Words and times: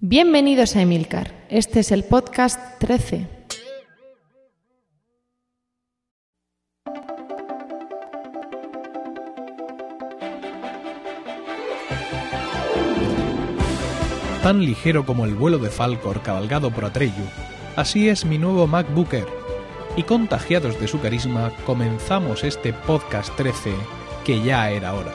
Bienvenidos 0.00 0.76
a 0.76 0.82
Emilcar. 0.82 1.32
Este 1.50 1.80
es 1.80 1.90
el 1.90 2.04
podcast 2.04 2.78
13. 2.78 3.26
Tan 14.44 14.60
ligero 14.60 15.04
como 15.04 15.24
el 15.24 15.34
vuelo 15.34 15.58
de 15.58 15.68
Falcor 15.68 16.22
cabalgado 16.22 16.70
por 16.70 16.84
Atreyu, 16.84 17.12
así 17.74 18.08
es 18.08 18.24
mi 18.24 18.38
nuevo 18.38 18.68
MacBooker. 18.68 19.26
Y 19.96 20.04
contagiados 20.04 20.78
de 20.78 20.86
su 20.86 21.00
carisma, 21.00 21.50
comenzamos 21.66 22.44
este 22.44 22.72
podcast 22.72 23.34
13 23.34 23.74
que 24.24 24.40
ya 24.44 24.70
era 24.70 24.94
hora. 24.94 25.12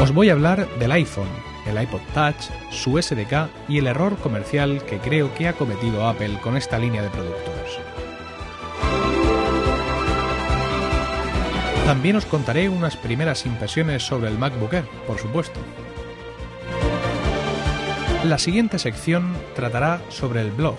Os 0.00 0.12
voy 0.12 0.28
a 0.30 0.32
hablar 0.32 0.68
del 0.80 0.90
iPhone, 0.90 1.51
el 1.72 1.82
iPod 1.82 2.00
Touch, 2.14 2.50
su 2.70 3.00
SDK 3.00 3.48
y 3.68 3.78
el 3.78 3.86
error 3.86 4.16
comercial 4.16 4.82
que 4.84 4.98
creo 4.98 5.34
que 5.34 5.48
ha 5.48 5.54
cometido 5.54 6.06
Apple 6.06 6.38
con 6.42 6.56
esta 6.56 6.78
línea 6.78 7.02
de 7.02 7.10
productos. 7.10 7.80
También 11.86 12.16
os 12.16 12.24
contaré 12.26 12.68
unas 12.68 12.96
primeras 12.96 13.44
impresiones 13.44 14.04
sobre 14.04 14.28
el 14.28 14.38
MacBook 14.38 14.72
Air, 14.72 14.84
por 15.06 15.18
supuesto. 15.18 15.60
La 18.24 18.38
siguiente 18.38 18.78
sección 18.78 19.34
tratará 19.56 20.00
sobre 20.08 20.42
el 20.42 20.52
blog, 20.52 20.76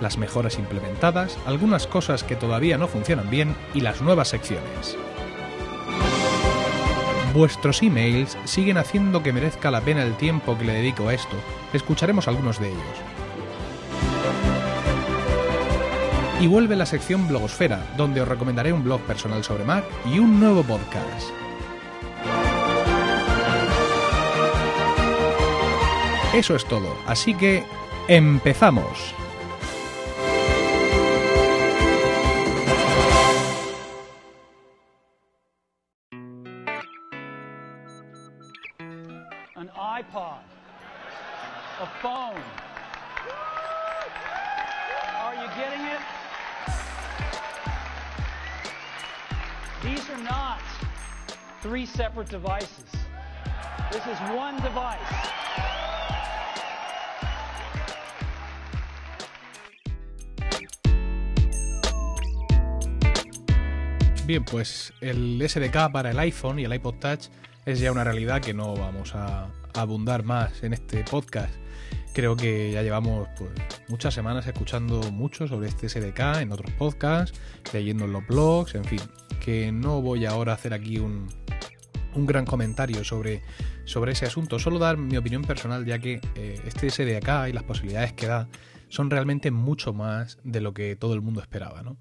las 0.00 0.16
mejoras 0.16 0.58
implementadas, 0.58 1.38
algunas 1.46 1.86
cosas 1.86 2.24
que 2.24 2.34
todavía 2.34 2.78
no 2.78 2.88
funcionan 2.88 3.28
bien 3.28 3.54
y 3.74 3.82
las 3.82 4.00
nuevas 4.00 4.28
secciones. 4.28 4.96
Vuestros 7.34 7.82
emails 7.82 8.36
siguen 8.44 8.78
haciendo 8.78 9.22
que 9.22 9.32
merezca 9.32 9.70
la 9.70 9.80
pena 9.80 10.02
el 10.02 10.16
tiempo 10.16 10.56
que 10.56 10.64
le 10.64 10.72
dedico 10.72 11.08
a 11.08 11.14
esto. 11.14 11.36
Escucharemos 11.72 12.26
algunos 12.26 12.58
de 12.58 12.68
ellos. 12.68 12.80
Y 16.40 16.46
vuelve 16.46 16.76
la 16.76 16.86
sección 16.86 17.28
Blogosfera, 17.28 17.84
donde 17.96 18.20
os 18.20 18.28
recomendaré 18.28 18.72
un 18.72 18.84
blog 18.84 19.00
personal 19.02 19.44
sobre 19.44 19.64
Mac 19.64 19.84
y 20.06 20.18
un 20.18 20.40
nuevo 20.40 20.62
podcast. 20.62 21.28
Eso 26.32 26.54
es 26.54 26.64
todo, 26.64 26.96
así 27.06 27.34
que 27.34 27.64
empezamos. 28.06 29.14
This 52.16 54.06
is 54.06 54.18
one 54.34 54.56
device. 54.62 54.98
Bien, 64.26 64.44
pues 64.44 64.92
el 65.02 65.42
SDK 65.46 65.92
para 65.92 66.10
el 66.10 66.18
iPhone 66.18 66.58
y 66.58 66.64
el 66.64 66.74
iPod 66.74 66.94
Touch 66.94 67.26
es 67.66 67.78
ya 67.78 67.92
una 67.92 68.04
realidad 68.04 68.40
que 68.40 68.54
no 68.54 68.74
vamos 68.74 69.14
a 69.14 69.50
abundar 69.74 70.22
más 70.22 70.62
en 70.62 70.72
este 70.72 71.04
podcast. 71.04 71.54
Creo 72.14 72.36
que 72.36 72.72
ya 72.72 72.82
llevamos 72.82 73.28
pues, 73.36 73.50
muchas 73.88 74.14
semanas 74.14 74.46
escuchando 74.46 75.00
mucho 75.12 75.46
sobre 75.46 75.68
este 75.68 75.88
SDK 75.90 76.40
en 76.40 76.52
otros 76.52 76.70
podcasts, 76.72 77.38
leyendo 77.72 78.06
en 78.06 78.12
los 78.12 78.26
blogs, 78.26 78.74
en 78.74 78.84
fin, 78.84 79.00
que 79.44 79.72
no 79.72 80.00
voy 80.00 80.24
ahora 80.24 80.52
a 80.52 80.54
hacer 80.54 80.72
aquí 80.72 80.98
un, 80.98 81.28
un 82.18 82.26
gran 82.26 82.44
comentario 82.44 83.04
sobre, 83.04 83.42
sobre 83.84 84.12
ese 84.12 84.26
asunto, 84.26 84.58
solo 84.58 84.78
dar 84.78 84.96
mi 84.96 85.16
opinión 85.16 85.42
personal 85.42 85.84
ya 85.84 85.98
que 85.98 86.20
eh, 86.34 86.60
este 86.66 86.90
SDK 86.90 87.48
y 87.48 87.52
las 87.52 87.62
posibilidades 87.62 88.12
que 88.12 88.26
da 88.26 88.48
son 88.88 89.10
realmente 89.10 89.50
mucho 89.50 89.92
más 89.92 90.38
de 90.44 90.60
lo 90.60 90.74
que 90.74 90.96
todo 90.96 91.14
el 91.14 91.20
mundo 91.20 91.40
esperaba, 91.40 91.82
¿no? 91.82 91.96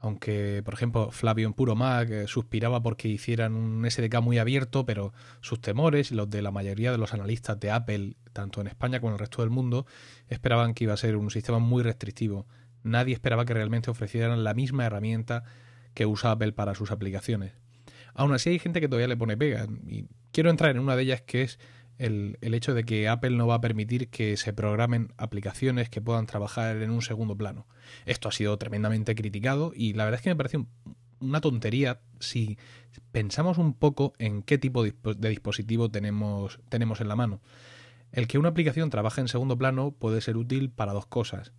aunque 0.00 0.62
por 0.64 0.74
ejemplo 0.74 1.10
Flavio 1.10 1.46
en 1.46 1.54
Puro 1.54 1.74
Mac 1.74 2.08
eh, 2.10 2.26
suspiraba 2.28 2.82
porque 2.82 3.08
hicieran 3.08 3.54
un 3.54 3.88
SDK 3.88 4.20
muy 4.20 4.38
abierto, 4.38 4.86
pero 4.86 5.12
sus 5.40 5.60
temores 5.60 6.12
y 6.12 6.14
los 6.14 6.30
de 6.30 6.42
la 6.42 6.50
mayoría 6.50 6.92
de 6.92 6.98
los 6.98 7.14
analistas 7.14 7.58
de 7.58 7.70
Apple, 7.70 8.16
tanto 8.32 8.60
en 8.60 8.68
España 8.68 9.00
como 9.00 9.10
en 9.10 9.14
el 9.14 9.18
resto 9.18 9.42
del 9.42 9.50
mundo, 9.50 9.86
esperaban 10.28 10.74
que 10.74 10.84
iba 10.84 10.94
a 10.94 10.98
ser 10.98 11.16
un 11.16 11.30
sistema 11.30 11.58
muy 11.58 11.82
restrictivo. 11.82 12.46
Nadie 12.84 13.14
esperaba 13.14 13.44
que 13.44 13.54
realmente 13.54 13.90
ofrecieran 13.90 14.44
la 14.44 14.54
misma 14.54 14.86
herramienta 14.86 15.42
que 15.94 16.06
usa 16.06 16.30
Apple 16.30 16.52
para 16.52 16.74
sus 16.74 16.92
aplicaciones. 16.92 17.54
Aún 18.18 18.34
así 18.34 18.50
hay 18.50 18.58
gente 18.58 18.80
que 18.80 18.88
todavía 18.88 19.08
le 19.08 19.16
pone 19.16 19.36
pega, 19.36 19.66
y 19.86 20.04
quiero 20.32 20.50
entrar 20.50 20.72
en 20.72 20.80
una 20.80 20.96
de 20.96 21.02
ellas 21.04 21.22
que 21.22 21.42
es 21.42 21.58
el, 21.98 22.36
el, 22.40 22.52
hecho 22.54 22.74
de 22.74 22.84
que 22.84 23.08
Apple 23.08 23.30
no 23.30 23.46
va 23.46 23.54
a 23.54 23.60
permitir 23.60 24.08
que 24.08 24.36
se 24.36 24.52
programen 24.52 25.12
aplicaciones 25.16 25.88
que 25.88 26.00
puedan 26.00 26.26
trabajar 26.26 26.76
en 26.76 26.90
un 26.90 27.02
segundo 27.02 27.36
plano. 27.36 27.66
Esto 28.06 28.28
ha 28.28 28.32
sido 28.32 28.56
tremendamente 28.58 29.14
criticado 29.14 29.72
y 29.74 29.94
la 29.94 30.04
verdad 30.04 30.18
es 30.18 30.22
que 30.22 30.30
me 30.30 30.36
parece 30.36 30.58
un, 30.58 30.68
una 31.20 31.40
tontería 31.40 32.00
si 32.20 32.58
pensamos 33.12 33.58
un 33.58 33.74
poco 33.74 34.12
en 34.18 34.42
qué 34.42 34.58
tipo 34.58 34.82
de 34.82 35.28
dispositivo 35.28 35.90
tenemos, 35.90 36.60
tenemos 36.68 37.00
en 37.00 37.08
la 37.08 37.16
mano. 37.16 37.40
El 38.12 38.26
que 38.26 38.38
una 38.38 38.50
aplicación 38.50 38.90
trabaje 38.90 39.20
en 39.20 39.28
segundo 39.28 39.56
plano 39.56 39.92
puede 39.92 40.20
ser 40.20 40.36
útil 40.36 40.70
para 40.70 40.92
dos 40.92 41.06
cosas. 41.06 41.52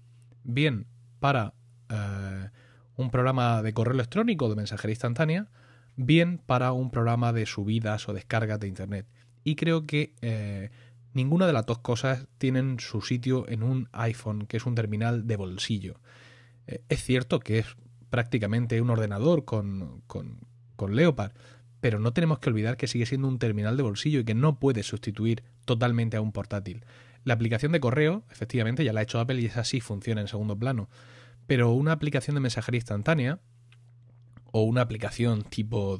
Bien, 0.43 0.87
para 1.19 1.53
eh, 1.89 2.49
un 2.95 3.11
programa 3.11 3.61
de 3.61 3.73
correo 3.73 3.93
electrónico 3.93 4.49
de 4.49 4.55
mensajería 4.55 4.93
instantánea, 4.93 5.47
bien 6.05 6.41
para 6.45 6.71
un 6.71 6.91
programa 6.91 7.33
de 7.33 7.45
subidas 7.45 8.07
o 8.07 8.13
descargas 8.13 8.59
de 8.59 8.67
Internet 8.67 9.05
y 9.43 9.55
creo 9.55 9.85
que 9.85 10.13
eh, 10.21 10.69
ninguna 11.13 11.45
de 11.45 11.53
las 11.53 11.65
dos 11.65 11.79
cosas 11.79 12.25
tienen 12.37 12.79
su 12.79 13.01
sitio 13.01 13.47
en 13.49 13.63
un 13.63 13.89
iPhone, 13.91 14.45
que 14.47 14.57
es 14.57 14.65
un 14.65 14.75
terminal 14.75 15.27
de 15.27 15.35
bolsillo. 15.35 15.99
Eh, 16.67 16.81
es 16.87 17.03
cierto 17.03 17.39
que 17.39 17.59
es 17.59 17.65
prácticamente 18.09 18.81
un 18.81 18.89
ordenador 18.89 19.43
con, 19.43 20.01
con, 20.07 20.39
con 20.77 20.95
Leopard, 20.95 21.33
pero 21.81 21.99
no 21.99 22.13
tenemos 22.13 22.39
que 22.39 22.49
olvidar 22.49 22.77
que 22.77 22.87
sigue 22.87 23.05
siendo 23.05 23.27
un 23.27 23.39
terminal 23.39 23.75
de 23.75 23.83
bolsillo 23.83 24.21
y 24.21 24.23
que 24.23 24.35
no 24.35 24.59
puede 24.59 24.83
sustituir 24.83 25.43
totalmente 25.65 26.15
a 26.15 26.21
un 26.21 26.31
portátil. 26.31 26.85
La 27.25 27.33
aplicación 27.33 27.73
de 27.73 27.81
correo, 27.81 28.23
efectivamente, 28.31 28.85
ya 28.85 28.93
la 28.93 29.01
ha 29.01 29.03
hecho 29.03 29.19
Apple 29.19 29.41
y 29.41 29.45
es 29.45 29.57
así, 29.57 29.81
funciona 29.81 30.21
en 30.21 30.27
segundo 30.27 30.57
plano. 30.57 30.89
Pero 31.45 31.71
una 31.71 31.91
aplicación 31.91 32.35
de 32.35 32.41
mensajería 32.41 32.79
instantánea 32.79 33.39
o 34.51 34.63
una 34.63 34.81
aplicación 34.81 35.43
tipo 35.43 35.99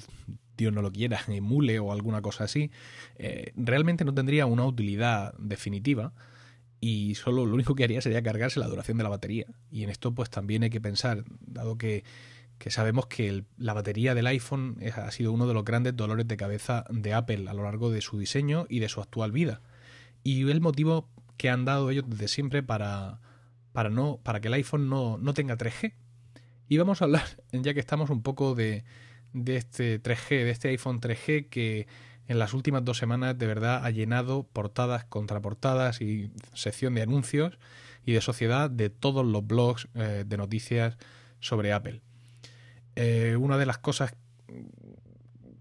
Dios 0.57 0.73
no 0.73 0.81
lo 0.81 0.91
quiera, 0.91 1.21
emule 1.27 1.79
o 1.79 1.91
alguna 1.91 2.21
cosa 2.21 2.43
así, 2.43 2.71
eh, 3.17 3.51
realmente 3.55 4.05
no 4.05 4.13
tendría 4.13 4.45
una 4.45 4.65
utilidad 4.65 5.33
definitiva 5.37 6.13
y 6.81 7.15
solo 7.15 7.45
lo 7.45 7.53
único 7.53 7.75
que 7.75 7.83
haría 7.83 8.01
sería 8.01 8.21
cargarse 8.21 8.59
la 8.59 8.67
duración 8.67 8.97
de 8.97 9.03
la 9.03 9.09
batería. 9.09 9.47
Y 9.71 9.83
en 9.83 9.89
esto 9.89 10.13
pues 10.13 10.29
también 10.29 10.63
hay 10.63 10.69
que 10.69 10.79
pensar, 10.79 11.23
dado 11.41 11.77
que, 11.77 12.03
que 12.57 12.71
sabemos 12.71 13.07
que 13.07 13.43
la 13.57 13.73
batería 13.73 14.15
del 14.15 14.27
iPhone 14.27 14.77
ha 14.95 15.11
sido 15.11 15.33
uno 15.33 15.47
de 15.47 15.53
los 15.53 15.65
grandes 15.65 15.95
dolores 15.95 16.27
de 16.27 16.37
cabeza 16.37 16.85
de 16.89 17.13
Apple 17.13 17.49
a 17.49 17.53
lo 17.53 17.63
largo 17.63 17.89
de 17.89 18.01
su 18.01 18.17
diseño 18.17 18.65
y 18.69 18.79
de 18.79 18.89
su 18.89 19.01
actual 19.01 19.31
vida. 19.31 19.61
Y 20.23 20.49
el 20.49 20.61
motivo 20.61 21.09
que 21.37 21.49
han 21.49 21.65
dado 21.65 21.89
ellos 21.89 22.05
desde 22.07 22.27
siempre 22.27 22.63
para, 22.63 23.19
para, 23.71 23.89
no, 23.89 24.19
para 24.23 24.41
que 24.41 24.49
el 24.49 24.53
iPhone 24.55 24.89
no, 24.89 25.17
no 25.17 25.33
tenga 25.33 25.57
3G. 25.57 25.93
Y 26.69 26.77
vamos 26.77 27.01
a 27.01 27.05
hablar, 27.05 27.25
ya 27.51 27.73
que 27.73 27.79
estamos 27.79 28.09
un 28.11 28.21
poco 28.21 28.55
de, 28.55 28.85
de 29.33 29.57
este 29.57 30.01
3G, 30.01 30.29
de 30.29 30.51
este 30.51 30.69
iPhone 30.69 31.01
3G 31.01 31.49
que 31.49 31.87
en 32.27 32.37
las 32.37 32.53
últimas 32.53 32.85
dos 32.85 32.99
semanas 32.99 33.37
de 33.37 33.47
verdad 33.47 33.83
ha 33.83 33.89
llenado 33.89 34.43
portadas, 34.43 35.03
contraportadas 35.03 35.99
y 35.99 36.31
sección 36.53 36.93
de 36.93 37.01
anuncios 37.01 37.57
y 38.05 38.13
de 38.13 38.21
sociedad 38.21 38.69
de 38.69 38.91
todos 38.91 39.25
los 39.25 39.45
blogs 39.45 39.87
eh, 39.95 40.23
de 40.25 40.37
noticias 40.37 40.97
sobre 41.39 41.73
Apple. 41.73 42.01
Eh, 42.95 43.35
una 43.35 43.57
de 43.57 43.65
las 43.65 43.79
cosas 43.79 44.13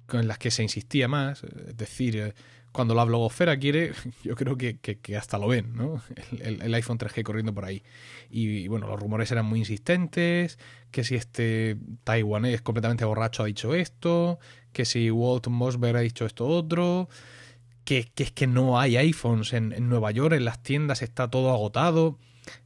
con 0.07 0.29
las 0.29 0.39
que 0.39 0.51
se 0.51 0.63
insistía 0.63 1.09
más, 1.09 1.43
es 1.43 1.77
decir, 1.77 2.17
eh, 2.17 2.35
cuando 2.73 2.95
la 2.95 3.05
blogosfera 3.05 3.59
quiere, 3.59 3.93
yo 4.25 4.35
creo 4.35 4.57
que, 4.57 4.79
hasta 5.17 5.39
lo 5.39 5.49
ven, 5.49 5.75
¿no? 5.75 6.03
El, 6.41 6.75
iPhone 6.75 6.99
3G 6.99 7.23
corriendo 7.23 7.55
por 7.55 7.65
ahí. 7.65 7.83
Y, 8.31 8.69
bueno, 8.69 8.87
los 8.87 9.01
rumores 9.01 9.31
eran 9.31 9.47
muy 9.47 9.61
insistentes, 9.61 10.59
que 10.91 11.05
si 11.05 11.15
este 11.15 11.77
taiwanés 12.05 12.63
completamente 12.63 13.05
borracho 13.05 13.43
ha 13.43 13.47
dicho 13.47 13.75
esto, 13.75 14.39
que 14.73 14.85
si 14.85 15.11
Walt 15.11 15.49
Mossberg 15.49 15.97
ha 15.97 16.01
dicho 16.01 16.27
esto 16.27 16.47
otro, 16.47 17.09
que, 17.85 18.13
es 18.17 18.33
que 18.33 18.47
no 18.47 18.79
hay 18.79 18.97
iPhones 18.97 19.53
en, 19.55 19.73
en, 19.73 19.89
Nueva 19.89 20.11
York, 20.11 20.35
en 20.35 20.45
las 20.45 20.63
tiendas 20.63 21.03
está 21.03 21.29
todo 21.29 21.51
agotado, 21.51 22.19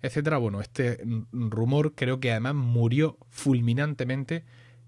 etcétera. 0.03 0.39
Bueno, 0.39 0.61
este 0.61 1.03
rumor 1.33 1.95
creo 1.95 2.21
que 2.21 2.33
además 2.33 2.55
murió 2.55 3.19
fulminantemente 3.31 4.45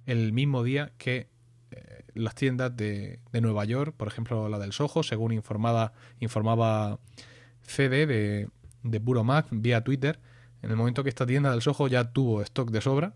el 0.07 0.33
mismo 0.33 0.63
día 0.63 0.93
que 0.99 1.29
las 2.15 2.35
tiendas 2.35 2.77
de, 2.77 3.21
de, 3.33 3.41
Nueva 3.41 3.65
York, 3.65 3.95
por 3.97 4.09
ejemplo 4.09 4.49
la 4.49 4.59
del 4.59 4.73
Soho, 4.73 5.03
según 5.03 5.33
informada, 5.33 5.93
informaba 6.21 6.99
CD 7.63 8.07
de, 8.07 8.49
de 8.83 9.01
Puro 9.01 9.25
Mac 9.25 9.47
vía 9.51 9.83
Twitter, 9.83 10.21
en 10.63 10.71
el 10.71 10.77
momento 10.77 11.03
que 11.03 11.09
esta 11.09 11.27
tienda 11.27 11.51
del 11.51 11.63
Soho 11.63 11.89
ya 11.89 12.13
tuvo 12.13 12.43
stock 12.43 12.71
de 12.71 12.81
sobra, 12.81 13.15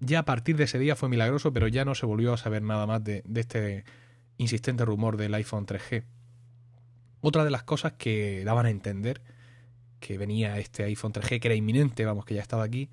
ya 0.00 0.20
a 0.20 0.24
partir 0.24 0.56
de 0.56 0.64
ese 0.64 0.78
día 0.78 0.96
fue 0.96 1.08
milagroso, 1.08 1.52
pero 1.52 1.68
ya 1.68 1.84
no 1.84 1.94
se 1.94 2.06
volvió 2.06 2.32
a 2.32 2.36
saber 2.36 2.62
nada 2.62 2.86
más 2.86 3.02
de, 3.02 3.22
de 3.26 3.40
este 3.40 3.84
insistente 4.38 4.84
rumor 4.84 5.16
del 5.16 5.34
iPhone 5.34 5.66
3G. 5.66 6.04
Otra 7.20 7.44
de 7.44 7.50
las 7.50 7.62
cosas 7.62 7.94
que 7.94 8.44
daban 8.44 8.66
a 8.66 8.70
entender 8.70 9.22
que 10.00 10.18
venía 10.18 10.58
este 10.58 10.84
iPhone 10.84 11.12
3G, 11.12 11.40
que 11.40 11.48
era 11.48 11.54
inminente, 11.54 12.04
vamos, 12.04 12.24
que 12.24 12.34
ya 12.34 12.42
estaba 12.42 12.64
aquí, 12.64 12.90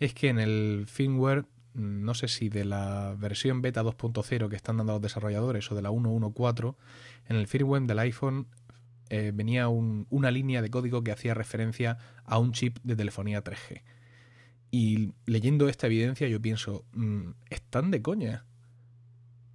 es 0.00 0.14
que 0.14 0.28
en 0.28 0.38
el 0.38 0.86
firmware, 0.88 1.44
no 1.74 2.14
sé 2.14 2.28
si 2.28 2.48
de 2.48 2.64
la 2.64 3.14
versión 3.18 3.60
beta 3.60 3.82
2.0 3.82 4.48
que 4.48 4.56
están 4.56 4.76
dando 4.76 4.94
los 4.94 5.02
desarrolladores 5.02 5.70
o 5.70 5.74
de 5.74 5.82
la 5.82 5.90
1.1.4, 5.90 6.76
en 7.28 7.36
el 7.36 7.46
firmware 7.46 7.82
del 7.82 7.98
iPhone 7.98 8.46
eh, 9.10 9.32
venía 9.34 9.68
un, 9.68 10.06
una 10.10 10.30
línea 10.30 10.62
de 10.62 10.70
código 10.70 11.02
que 11.02 11.12
hacía 11.12 11.34
referencia 11.34 11.98
a 12.24 12.38
un 12.38 12.52
chip 12.52 12.78
de 12.84 12.96
telefonía 12.96 13.42
3G. 13.42 13.82
Y 14.70 15.12
leyendo 15.26 15.68
esta 15.68 15.86
evidencia 15.86 16.28
yo 16.28 16.40
pienso, 16.40 16.84
mmm, 16.92 17.30
¿están 17.50 17.90
de 17.90 18.02
coña? 18.02 18.44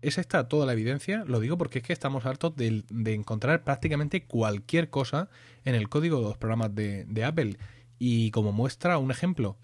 ¿Es 0.02 0.18
esta 0.18 0.48
toda 0.48 0.66
la 0.66 0.74
evidencia? 0.74 1.26
Lo 1.26 1.40
digo 1.40 1.58
porque 1.58 1.80
es 1.80 1.86
que 1.86 1.94
estamos 1.94 2.26
hartos 2.26 2.56
de, 2.56 2.84
encontrar 3.14 3.64
prácticamente 3.64 4.26
cualquier 4.26 4.90
cosa 4.90 5.30
en 5.66 5.76
el 5.76 5.90
código 5.90 6.18
de 6.18 6.24
los 6.24 6.38
programas 6.38 6.74
de 6.74 7.24
Apple. 7.26 7.58
Y 7.98 8.32
como 8.32 8.54
muestra 8.54 8.98
un 8.98 9.12
ejemplo, 9.12 9.58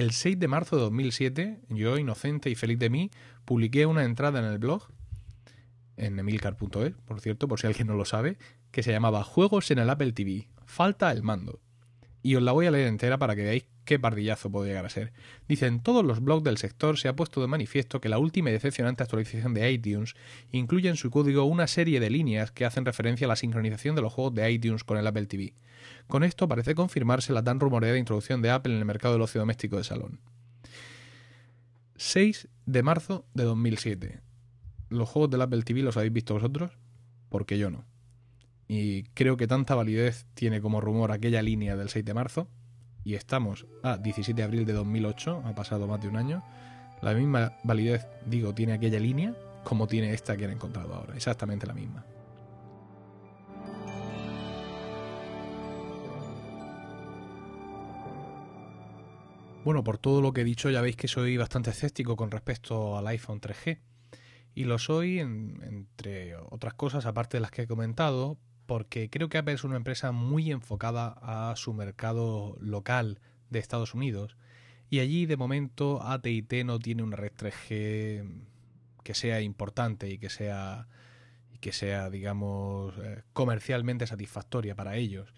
el 0.00 0.12
6 0.12 0.38
de 0.38 0.48
marzo 0.48 0.76
de 0.76 0.82
2007, 0.82 1.60
yo, 1.68 1.98
inocente 1.98 2.48
y 2.48 2.54
feliz 2.54 2.78
de 2.78 2.88
mí, 2.88 3.10
publiqué 3.44 3.84
una 3.84 4.04
entrada 4.04 4.40
en 4.40 4.46
el 4.46 4.58
blog, 4.58 4.88
en 5.98 6.18
emilcar.es, 6.18 6.94
por 7.04 7.20
cierto, 7.20 7.48
por 7.48 7.60
si 7.60 7.66
alguien 7.66 7.86
no 7.86 7.94
lo 7.94 8.06
sabe, 8.06 8.38
que 8.70 8.82
se 8.82 8.92
llamaba 8.92 9.22
Juegos 9.24 9.70
en 9.70 9.78
el 9.78 9.90
Apple 9.90 10.12
TV. 10.12 10.48
Falta 10.64 11.12
el 11.12 11.22
mando. 11.22 11.60
Y 12.22 12.36
os 12.36 12.42
la 12.42 12.52
voy 12.52 12.66
a 12.66 12.70
leer 12.70 12.86
entera 12.86 13.18
para 13.18 13.36
que 13.36 13.42
veáis 13.42 13.66
qué 13.84 13.98
pardillazo 13.98 14.50
puede 14.50 14.68
llegar 14.68 14.86
a 14.86 14.90
ser. 14.90 15.12
Dicen, 15.48 15.82
todos 15.82 16.04
los 16.04 16.22
blogs 16.22 16.44
del 16.44 16.56
sector 16.56 16.98
se 16.98 17.08
ha 17.08 17.16
puesto 17.16 17.42
de 17.42 17.46
manifiesto 17.46 18.00
que 18.00 18.08
la 18.08 18.18
última 18.18 18.48
y 18.48 18.52
decepcionante 18.54 19.02
actualización 19.02 19.52
de 19.52 19.70
iTunes 19.70 20.14
incluye 20.50 20.88
en 20.88 20.96
su 20.96 21.10
código 21.10 21.44
una 21.44 21.66
serie 21.66 22.00
de 22.00 22.08
líneas 22.08 22.52
que 22.52 22.64
hacen 22.64 22.86
referencia 22.86 23.26
a 23.26 23.28
la 23.28 23.36
sincronización 23.36 23.96
de 23.96 24.02
los 24.02 24.12
juegos 24.12 24.34
de 24.34 24.50
iTunes 24.50 24.84
con 24.84 24.96
el 24.96 25.06
Apple 25.06 25.26
TV. 25.26 25.52
Con 26.10 26.24
esto 26.24 26.48
parece 26.48 26.74
confirmarse 26.74 27.32
la 27.32 27.44
tan 27.44 27.60
rumoreada 27.60 27.96
introducción 27.96 28.42
de 28.42 28.50
Apple 28.50 28.72
en 28.72 28.80
el 28.80 28.84
mercado 28.84 29.14
del 29.14 29.22
ocio 29.22 29.40
doméstico 29.40 29.76
de 29.76 29.84
salón. 29.84 30.18
6 31.94 32.48
de 32.66 32.82
marzo 32.82 33.26
de 33.32 33.44
2007. 33.44 34.20
¿Los 34.88 35.08
juegos 35.08 35.30
del 35.30 35.42
Apple 35.42 35.62
TV 35.62 35.82
los 35.82 35.96
habéis 35.96 36.12
visto 36.12 36.34
vosotros? 36.34 36.72
Porque 37.28 37.58
yo 37.58 37.70
no. 37.70 37.84
Y 38.66 39.04
creo 39.14 39.36
que 39.36 39.46
tanta 39.46 39.76
validez 39.76 40.26
tiene 40.34 40.60
como 40.60 40.80
rumor 40.80 41.12
aquella 41.12 41.42
línea 41.42 41.76
del 41.76 41.90
6 41.90 42.04
de 42.04 42.14
marzo. 42.14 42.48
Y 43.04 43.14
estamos 43.14 43.68
a 43.84 43.96
17 43.96 44.36
de 44.36 44.42
abril 44.42 44.66
de 44.66 44.72
2008, 44.72 45.44
ha 45.44 45.54
pasado 45.54 45.86
más 45.86 46.00
de 46.00 46.08
un 46.08 46.16
año. 46.16 46.42
La 47.02 47.14
misma 47.14 47.52
validez, 47.62 48.08
digo, 48.26 48.52
tiene 48.52 48.72
aquella 48.72 48.98
línea 48.98 49.32
como 49.62 49.86
tiene 49.86 50.12
esta 50.12 50.36
que 50.36 50.46
han 50.46 50.50
encontrado 50.50 50.92
ahora. 50.92 51.14
Exactamente 51.14 51.68
la 51.68 51.74
misma. 51.74 52.04
Bueno, 59.62 59.84
por 59.84 59.98
todo 59.98 60.22
lo 60.22 60.32
que 60.32 60.40
he 60.40 60.44
dicho 60.44 60.70
ya 60.70 60.80
veis 60.80 60.96
que 60.96 61.06
soy 61.06 61.36
bastante 61.36 61.70
escéptico 61.70 62.16
con 62.16 62.30
respecto 62.30 62.96
al 62.96 63.06
iPhone 63.08 63.40
3G. 63.40 63.78
Y 64.54 64.64
lo 64.64 64.78
soy, 64.78 65.20
en, 65.20 65.60
entre 65.62 66.36
otras 66.36 66.74
cosas, 66.74 67.04
aparte 67.04 67.36
de 67.36 67.42
las 67.42 67.50
que 67.50 67.62
he 67.62 67.66
comentado, 67.66 68.38
porque 68.66 69.10
creo 69.10 69.28
que 69.28 69.36
Apple 69.36 69.54
es 69.54 69.64
una 69.64 69.76
empresa 69.76 70.12
muy 70.12 70.50
enfocada 70.50 71.14
a 71.20 71.54
su 71.56 71.74
mercado 71.74 72.56
local 72.58 73.20
de 73.50 73.58
Estados 73.58 73.94
Unidos. 73.94 74.36
Y 74.88 75.00
allí, 75.00 75.26
de 75.26 75.36
momento, 75.36 76.02
AT&T 76.02 76.64
no 76.64 76.78
tiene 76.78 77.02
una 77.02 77.16
red 77.16 77.32
3G 77.36 78.46
que 79.04 79.14
sea 79.14 79.40
importante 79.42 80.08
y 80.08 80.18
que 80.18 80.30
sea, 80.30 80.88
que 81.60 81.72
sea 81.72 82.08
digamos, 82.10 82.94
eh, 82.98 83.22
comercialmente 83.34 84.06
satisfactoria 84.06 84.74
para 84.74 84.96
ellos. 84.96 85.34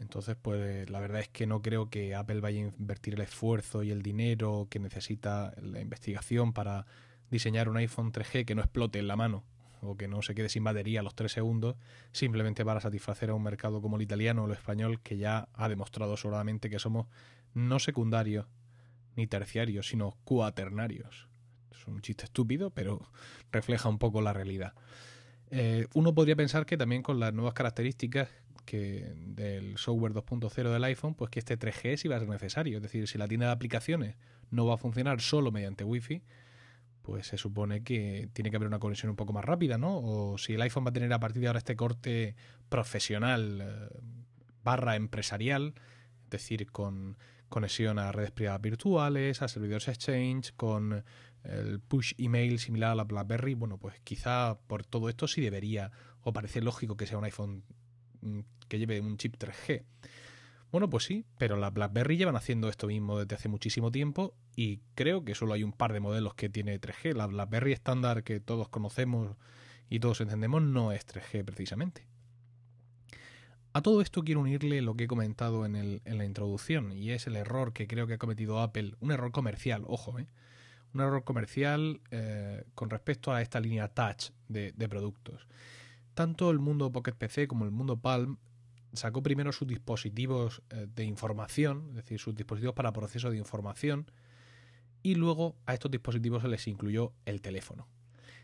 Entonces, 0.00 0.36
pues 0.40 0.88
la 0.88 0.98
verdad 0.98 1.20
es 1.20 1.28
que 1.28 1.46
no 1.46 1.60
creo 1.60 1.90
que 1.90 2.14
Apple 2.14 2.40
vaya 2.40 2.58
a 2.58 2.68
invertir 2.68 3.14
el 3.14 3.20
esfuerzo 3.20 3.82
y 3.82 3.90
el 3.90 4.02
dinero 4.02 4.66
que 4.70 4.78
necesita 4.78 5.54
la 5.60 5.80
investigación 5.80 6.52
para 6.54 6.86
diseñar 7.30 7.68
un 7.68 7.76
iPhone 7.76 8.10
3G 8.10 8.46
que 8.46 8.54
no 8.54 8.62
explote 8.62 8.98
en 8.98 9.08
la 9.08 9.16
mano 9.16 9.44
o 9.82 9.96
que 9.96 10.08
no 10.08 10.22
se 10.22 10.34
quede 10.34 10.48
sin 10.48 10.64
batería 10.64 11.00
a 11.00 11.02
los 11.02 11.14
3 11.14 11.30
segundos, 11.30 11.76
simplemente 12.12 12.64
para 12.64 12.80
satisfacer 12.80 13.30
a 13.30 13.34
un 13.34 13.42
mercado 13.42 13.80
como 13.80 13.96
el 13.96 14.02
italiano 14.02 14.42
o 14.42 14.46
el 14.46 14.52
español 14.52 15.00
que 15.00 15.16
ya 15.16 15.48
ha 15.52 15.68
demostrado 15.68 16.16
sobradamente 16.16 16.70
que 16.70 16.78
somos 16.78 17.06
no 17.54 17.78
secundarios 17.78 18.46
ni 19.16 19.26
terciarios, 19.26 19.88
sino 19.88 20.16
cuaternarios. 20.24 21.28
Es 21.72 21.86
un 21.86 22.00
chiste 22.00 22.24
estúpido, 22.24 22.70
pero 22.70 23.10
refleja 23.52 23.88
un 23.88 23.98
poco 23.98 24.22
la 24.22 24.32
realidad. 24.32 24.74
Eh, 25.50 25.86
uno 25.94 26.14
podría 26.14 26.36
pensar 26.36 26.66
que 26.66 26.76
también 26.76 27.02
con 27.02 27.18
las 27.18 27.32
nuevas 27.32 27.54
características 27.54 28.28
que 28.64 29.12
del 29.16 29.78
software 29.78 30.12
2.0 30.12 30.72
del 30.72 30.84
iPhone, 30.84 31.14
pues 31.14 31.30
que 31.30 31.40
este 31.40 31.58
3G 31.58 31.96
sí 31.96 32.08
va 32.08 32.16
a 32.16 32.20
ser 32.20 32.28
necesario. 32.28 32.76
Es 32.76 32.82
decir, 32.82 33.08
si 33.08 33.18
la 33.18 33.26
tienda 33.26 33.46
de 33.46 33.52
aplicaciones 33.52 34.16
no 34.50 34.66
va 34.66 34.74
a 34.74 34.78
funcionar 34.78 35.20
solo 35.20 35.50
mediante 35.50 35.82
Wi-Fi, 35.82 36.22
pues 37.02 37.26
se 37.26 37.36
supone 37.36 37.82
que 37.82 38.28
tiene 38.32 38.50
que 38.50 38.56
haber 38.56 38.68
una 38.68 38.78
conexión 38.78 39.10
un 39.10 39.16
poco 39.16 39.32
más 39.32 39.44
rápida, 39.44 39.78
¿no? 39.78 39.98
O 39.98 40.38
si 40.38 40.54
el 40.54 40.62
iPhone 40.62 40.84
va 40.84 40.90
a 40.90 40.92
tener 40.92 41.12
a 41.12 41.18
partir 41.18 41.40
de 41.40 41.48
ahora 41.48 41.58
este 41.58 41.74
corte 41.74 42.36
profesional 42.68 43.60
eh, 43.60 43.98
barra 44.62 44.96
empresarial, 44.96 45.74
es 46.24 46.30
decir, 46.30 46.70
con 46.70 47.16
conexión 47.48 47.98
a 47.98 48.12
redes 48.12 48.30
privadas 48.30 48.60
virtuales, 48.60 49.42
a 49.42 49.48
servidores 49.48 49.88
Exchange, 49.88 50.52
con 50.56 51.04
el 51.44 51.80
push 51.80 52.12
email 52.18 52.58
similar 52.58 52.92
a 52.92 52.94
la 52.94 53.04
BlackBerry, 53.04 53.54
bueno, 53.54 53.78
pues 53.78 53.98
quizá 54.00 54.58
por 54.66 54.84
todo 54.84 55.08
esto 55.08 55.26
sí 55.26 55.40
debería, 55.40 55.90
o 56.22 56.32
parece 56.32 56.60
lógico 56.60 56.96
que 56.96 57.06
sea 57.06 57.18
un 57.18 57.24
iPhone 57.24 57.64
mm, 58.20 58.40
que 58.68 58.78
lleve 58.78 59.00
un 59.00 59.16
chip 59.16 59.36
3G. 59.36 59.84
Bueno, 60.70 60.88
pues 60.88 61.04
sí, 61.04 61.24
pero 61.36 61.56
las 61.56 61.72
BlackBerry 61.72 62.16
llevan 62.16 62.36
haciendo 62.36 62.68
esto 62.68 62.86
mismo 62.86 63.18
desde 63.18 63.34
hace 63.34 63.48
muchísimo 63.48 63.90
tiempo 63.90 64.34
y 64.54 64.78
creo 64.94 65.24
que 65.24 65.34
solo 65.34 65.54
hay 65.54 65.64
un 65.64 65.72
par 65.72 65.92
de 65.92 65.98
modelos 65.98 66.34
que 66.34 66.48
tiene 66.48 66.80
3G. 66.80 67.14
La 67.14 67.26
BlackBerry 67.26 67.72
estándar 67.72 68.22
que 68.22 68.38
todos 68.38 68.68
conocemos 68.68 69.36
y 69.88 69.98
todos 69.98 70.20
entendemos 70.20 70.62
no 70.62 70.92
es 70.92 71.04
3G 71.06 71.44
precisamente. 71.44 72.06
A 73.72 73.82
todo 73.82 74.00
esto 74.00 74.22
quiero 74.22 74.40
unirle 74.40 74.80
lo 74.80 74.94
que 74.94 75.04
he 75.04 75.08
comentado 75.08 75.66
en, 75.66 75.74
el, 75.74 76.02
en 76.04 76.18
la 76.18 76.24
introducción 76.24 76.92
y 76.92 77.10
es 77.10 77.26
el 77.26 77.36
error 77.36 77.72
que 77.72 77.88
creo 77.88 78.06
que 78.06 78.14
ha 78.14 78.18
cometido 78.18 78.60
Apple, 78.60 78.94
un 79.00 79.10
error 79.10 79.32
comercial, 79.32 79.82
ojo, 79.86 80.18
¿eh? 80.20 80.26
Un 80.94 81.00
error 81.00 81.24
comercial 81.24 82.00
eh, 82.10 82.64
con 82.74 82.90
respecto 82.90 83.32
a 83.32 83.42
esta 83.42 83.60
línea 83.60 83.88
Touch 83.88 84.30
de, 84.48 84.72
productos. 84.88 85.46
Tanto 86.14 86.50
el 86.50 86.58
mundo 86.58 86.90
Pocket 86.90 87.12
PC 87.12 87.48
como 87.48 87.64
el 87.64 87.70
mundo 87.70 87.96
Palm 87.96 88.38
sacó 88.92 89.22
primero 89.22 89.52
sus 89.52 89.68
dispositivos 89.68 90.62
eh, 90.70 90.86
de 90.94 91.04
información, 91.04 91.86
es 91.90 91.96
decir, 91.96 92.18
sus 92.18 92.34
dispositivos 92.34 92.74
para 92.74 92.92
proceso 92.92 93.30
de 93.30 93.38
información, 93.38 94.10
y 95.02 95.14
luego 95.14 95.56
a 95.66 95.74
estos 95.74 95.90
dispositivos 95.90 96.42
se 96.42 96.48
les 96.48 96.66
incluyó 96.66 97.12
el 97.24 97.40
teléfono. 97.40 97.86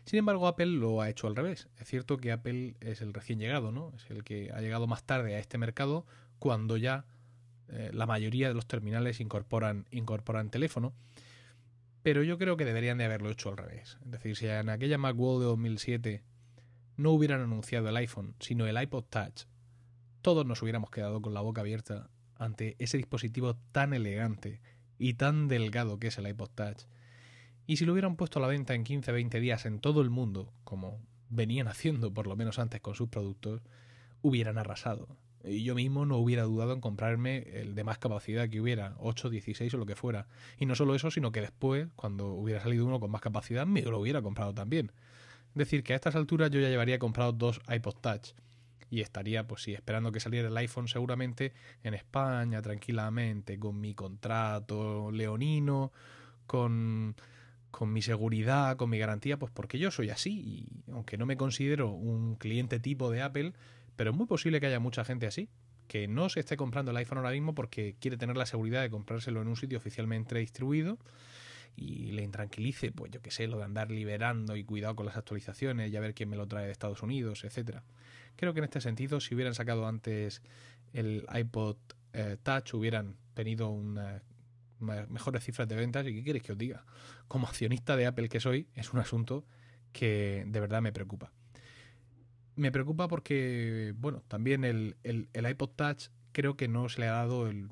Sin 0.05 0.19
embargo, 0.19 0.47
Apple 0.47 0.67
lo 0.67 1.01
ha 1.01 1.09
hecho 1.09 1.27
al 1.27 1.35
revés. 1.35 1.67
Es 1.77 1.89
cierto 1.89 2.15
que 2.15 2.31
Apple 2.31 2.75
es 2.79 3.01
el 3.01 3.13
recién 3.13 3.39
llegado, 3.39 3.73
¿no? 3.73 3.91
Es 3.97 4.09
el 4.09 4.23
que 4.23 4.51
ha 4.53 4.61
llegado 4.61 4.87
más 4.87 5.03
tarde 5.03 5.35
a 5.35 5.39
este 5.39 5.57
mercado 5.57 6.05
cuando 6.39 6.77
ya 6.77 7.05
eh, 7.69 7.91
la 7.93 8.05
mayoría 8.05 8.47
de 8.47 8.53
los 8.53 8.65
terminales 8.65 9.19
incorporan, 9.19 9.85
incorporan 9.91 10.49
teléfono. 10.49 10.93
Pero 12.07 12.23
yo 12.23 12.37
creo 12.37 12.55
que 12.55 12.63
deberían 12.63 12.97
de 12.97 13.03
haberlo 13.03 13.29
hecho 13.29 13.49
al 13.49 13.57
revés. 13.57 13.97
Es 14.05 14.11
decir, 14.11 14.37
si 14.37 14.47
en 14.47 14.69
aquella 14.69 14.97
Macworld 14.97 15.41
de 15.41 15.47
2007 15.47 16.23
no 16.95 17.11
hubieran 17.11 17.41
anunciado 17.41 17.89
el 17.89 17.97
iPhone, 17.97 18.33
sino 18.39 18.65
el 18.65 18.81
iPod 18.81 19.03
Touch 19.09 19.43
todos 20.21 20.45
nos 20.45 20.61
hubiéramos 20.61 20.89
quedado 20.89 21.21
con 21.21 21.33
la 21.33 21.41
boca 21.41 21.59
abierta 21.59 22.09
ante 22.37 22.77
ese 22.79 22.95
dispositivo 22.95 23.57
tan 23.73 23.93
elegante 23.93 24.61
y 24.97 25.15
tan 25.15 25.49
delgado 25.49 25.99
que 25.99 26.07
es 26.07 26.17
el 26.17 26.29
iPod 26.29 26.49
Touch. 26.55 26.83
Y 27.65 27.75
si 27.75 27.85
lo 27.85 27.91
hubieran 27.91 28.15
puesto 28.15 28.39
a 28.39 28.41
la 28.41 28.47
venta 28.47 28.73
en 28.73 28.85
15-20 28.85 29.41
días 29.41 29.65
en 29.65 29.81
todo 29.81 29.99
el 29.99 30.09
mundo, 30.09 30.53
como 30.63 31.01
venían 31.27 31.67
haciendo 31.67 32.13
por 32.13 32.25
lo 32.25 32.37
menos 32.37 32.57
antes 32.57 32.79
con 32.79 32.95
sus 32.95 33.09
productos, 33.09 33.61
hubieran 34.21 34.57
arrasado. 34.57 35.09
Y 35.49 35.63
yo 35.63 35.75
mismo 35.75 36.05
no 36.05 36.17
hubiera 36.17 36.43
dudado 36.43 36.73
en 36.73 36.81
comprarme 36.81 37.39
el 37.53 37.75
de 37.75 37.83
más 37.83 37.97
capacidad 37.97 38.49
que 38.49 38.61
hubiera, 38.61 38.95
8, 38.99 39.29
16 39.29 39.73
o 39.73 39.77
lo 39.77 39.85
que 39.85 39.95
fuera. 39.95 40.27
Y 40.57 40.65
no 40.65 40.75
solo 40.75 40.95
eso, 40.95 41.11
sino 41.11 41.31
que 41.31 41.41
después, 41.41 41.87
cuando 41.95 42.27
hubiera 42.33 42.61
salido 42.61 42.85
uno 42.85 42.99
con 42.99 43.11
más 43.11 43.21
capacidad, 43.21 43.65
me 43.65 43.81
lo 43.81 43.99
hubiera 43.99 44.21
comprado 44.21 44.53
también. 44.53 44.91
Es 45.49 45.55
decir, 45.59 45.83
que 45.83 45.93
a 45.93 45.95
estas 45.95 46.15
alturas 46.15 46.51
yo 46.51 46.59
ya 46.59 46.69
llevaría 46.69 46.99
comprado 46.99 47.31
dos 47.31 47.61
iPod 47.67 47.95
Touch 47.95 48.33
y 48.89 49.01
estaría, 49.01 49.47
pues 49.47 49.63
sí, 49.63 49.73
esperando 49.73 50.11
que 50.11 50.19
saliera 50.19 50.47
el 50.47 50.57
iPhone 50.57 50.87
seguramente 50.87 51.53
en 51.83 51.93
España 51.93 52.61
tranquilamente, 52.61 53.59
con 53.59 53.79
mi 53.79 53.93
contrato 53.93 55.11
leonino, 55.11 55.91
con, 56.45 57.15
con 57.71 57.91
mi 57.91 58.01
seguridad, 58.01 58.77
con 58.77 58.89
mi 58.89 58.97
garantía, 58.97 59.37
pues 59.37 59.51
porque 59.51 59.77
yo 59.77 59.91
soy 59.91 60.09
así. 60.09 60.31
Y 60.31 60.91
aunque 60.91 61.17
no 61.17 61.25
me 61.25 61.37
considero 61.37 61.91
un 61.91 62.35
cliente 62.35 62.79
tipo 62.79 63.11
de 63.11 63.21
Apple, 63.21 63.53
pero 63.97 64.11
es 64.11 64.17
muy 64.17 64.25
posible 64.25 64.61
que 64.61 64.67
haya 64.67 64.79
mucha 64.79 65.03
gente 65.03 65.27
así, 65.27 65.49
que 65.89 66.07
no 66.07 66.29
se 66.29 66.39
esté 66.39 66.55
comprando 66.55 66.91
el 66.91 66.97
iPhone 66.97 67.17
ahora 67.17 67.31
mismo 67.31 67.53
porque 67.53 67.95
quiere 67.99 68.15
tener 68.15 68.37
la 68.37 68.45
seguridad 68.45 68.81
de 68.81 68.89
comprárselo 68.89 69.41
en 69.41 69.49
un 69.49 69.57
sitio 69.57 69.77
oficialmente 69.77 70.37
distribuido 70.37 70.97
y 71.75 72.11
le 72.11 72.23
intranquilice, 72.23 72.91
pues 72.93 73.11
yo 73.11 73.21
qué 73.21 73.31
sé, 73.31 73.47
lo 73.47 73.57
de 73.57 73.65
andar 73.65 73.91
liberando 73.91 74.55
y 74.55 74.63
cuidado 74.63 74.95
con 74.95 75.05
las 75.05 75.17
actualizaciones 75.17 75.91
y 75.91 75.97
a 75.97 75.99
ver 75.99 76.13
quién 76.13 76.29
me 76.29 76.37
lo 76.37 76.47
trae 76.47 76.67
de 76.67 76.71
Estados 76.71 77.03
Unidos, 77.03 77.43
etcétera. 77.43 77.83
Creo 78.37 78.53
que 78.53 78.59
en 78.59 78.65
este 78.65 78.79
sentido, 78.79 79.19
si 79.19 79.35
hubieran 79.35 79.53
sacado 79.53 79.85
antes 79.85 80.41
el 80.93 81.25
iPod 81.33 81.77
eh, 82.13 82.37
Touch, 82.41 82.73
hubieran 82.73 83.17
tenido 83.33 83.69
una 83.69 84.21
mejores 84.79 85.43
cifras 85.43 85.67
de 85.67 85.75
ventas. 85.75 86.05
¿Y 86.07 86.13
qué 86.15 86.23
queréis 86.23 86.43
que 86.43 86.51
os 86.51 86.57
diga? 86.57 86.85
Como 87.27 87.47
accionista 87.47 87.95
de 87.95 88.05
Apple 88.05 88.29
que 88.29 88.39
soy, 88.39 88.67
es 88.75 88.93
un 88.93 88.99
asunto 88.99 89.45
que 89.91 90.43
de 90.47 90.59
verdad 90.59 90.81
me 90.81 90.91
preocupa. 90.91 91.31
Me 92.57 92.71
preocupa 92.71 93.07
porque, 93.07 93.93
bueno, 93.97 94.23
también 94.27 94.63
el, 94.63 94.97
el, 95.03 95.49
iPod 95.49 95.69
Touch 95.75 96.07
creo 96.31 96.57
que 96.57 96.67
no 96.67 96.89
se 96.89 97.01
le 97.01 97.07
ha 97.07 97.11
dado 97.11 97.47
el, 97.47 97.69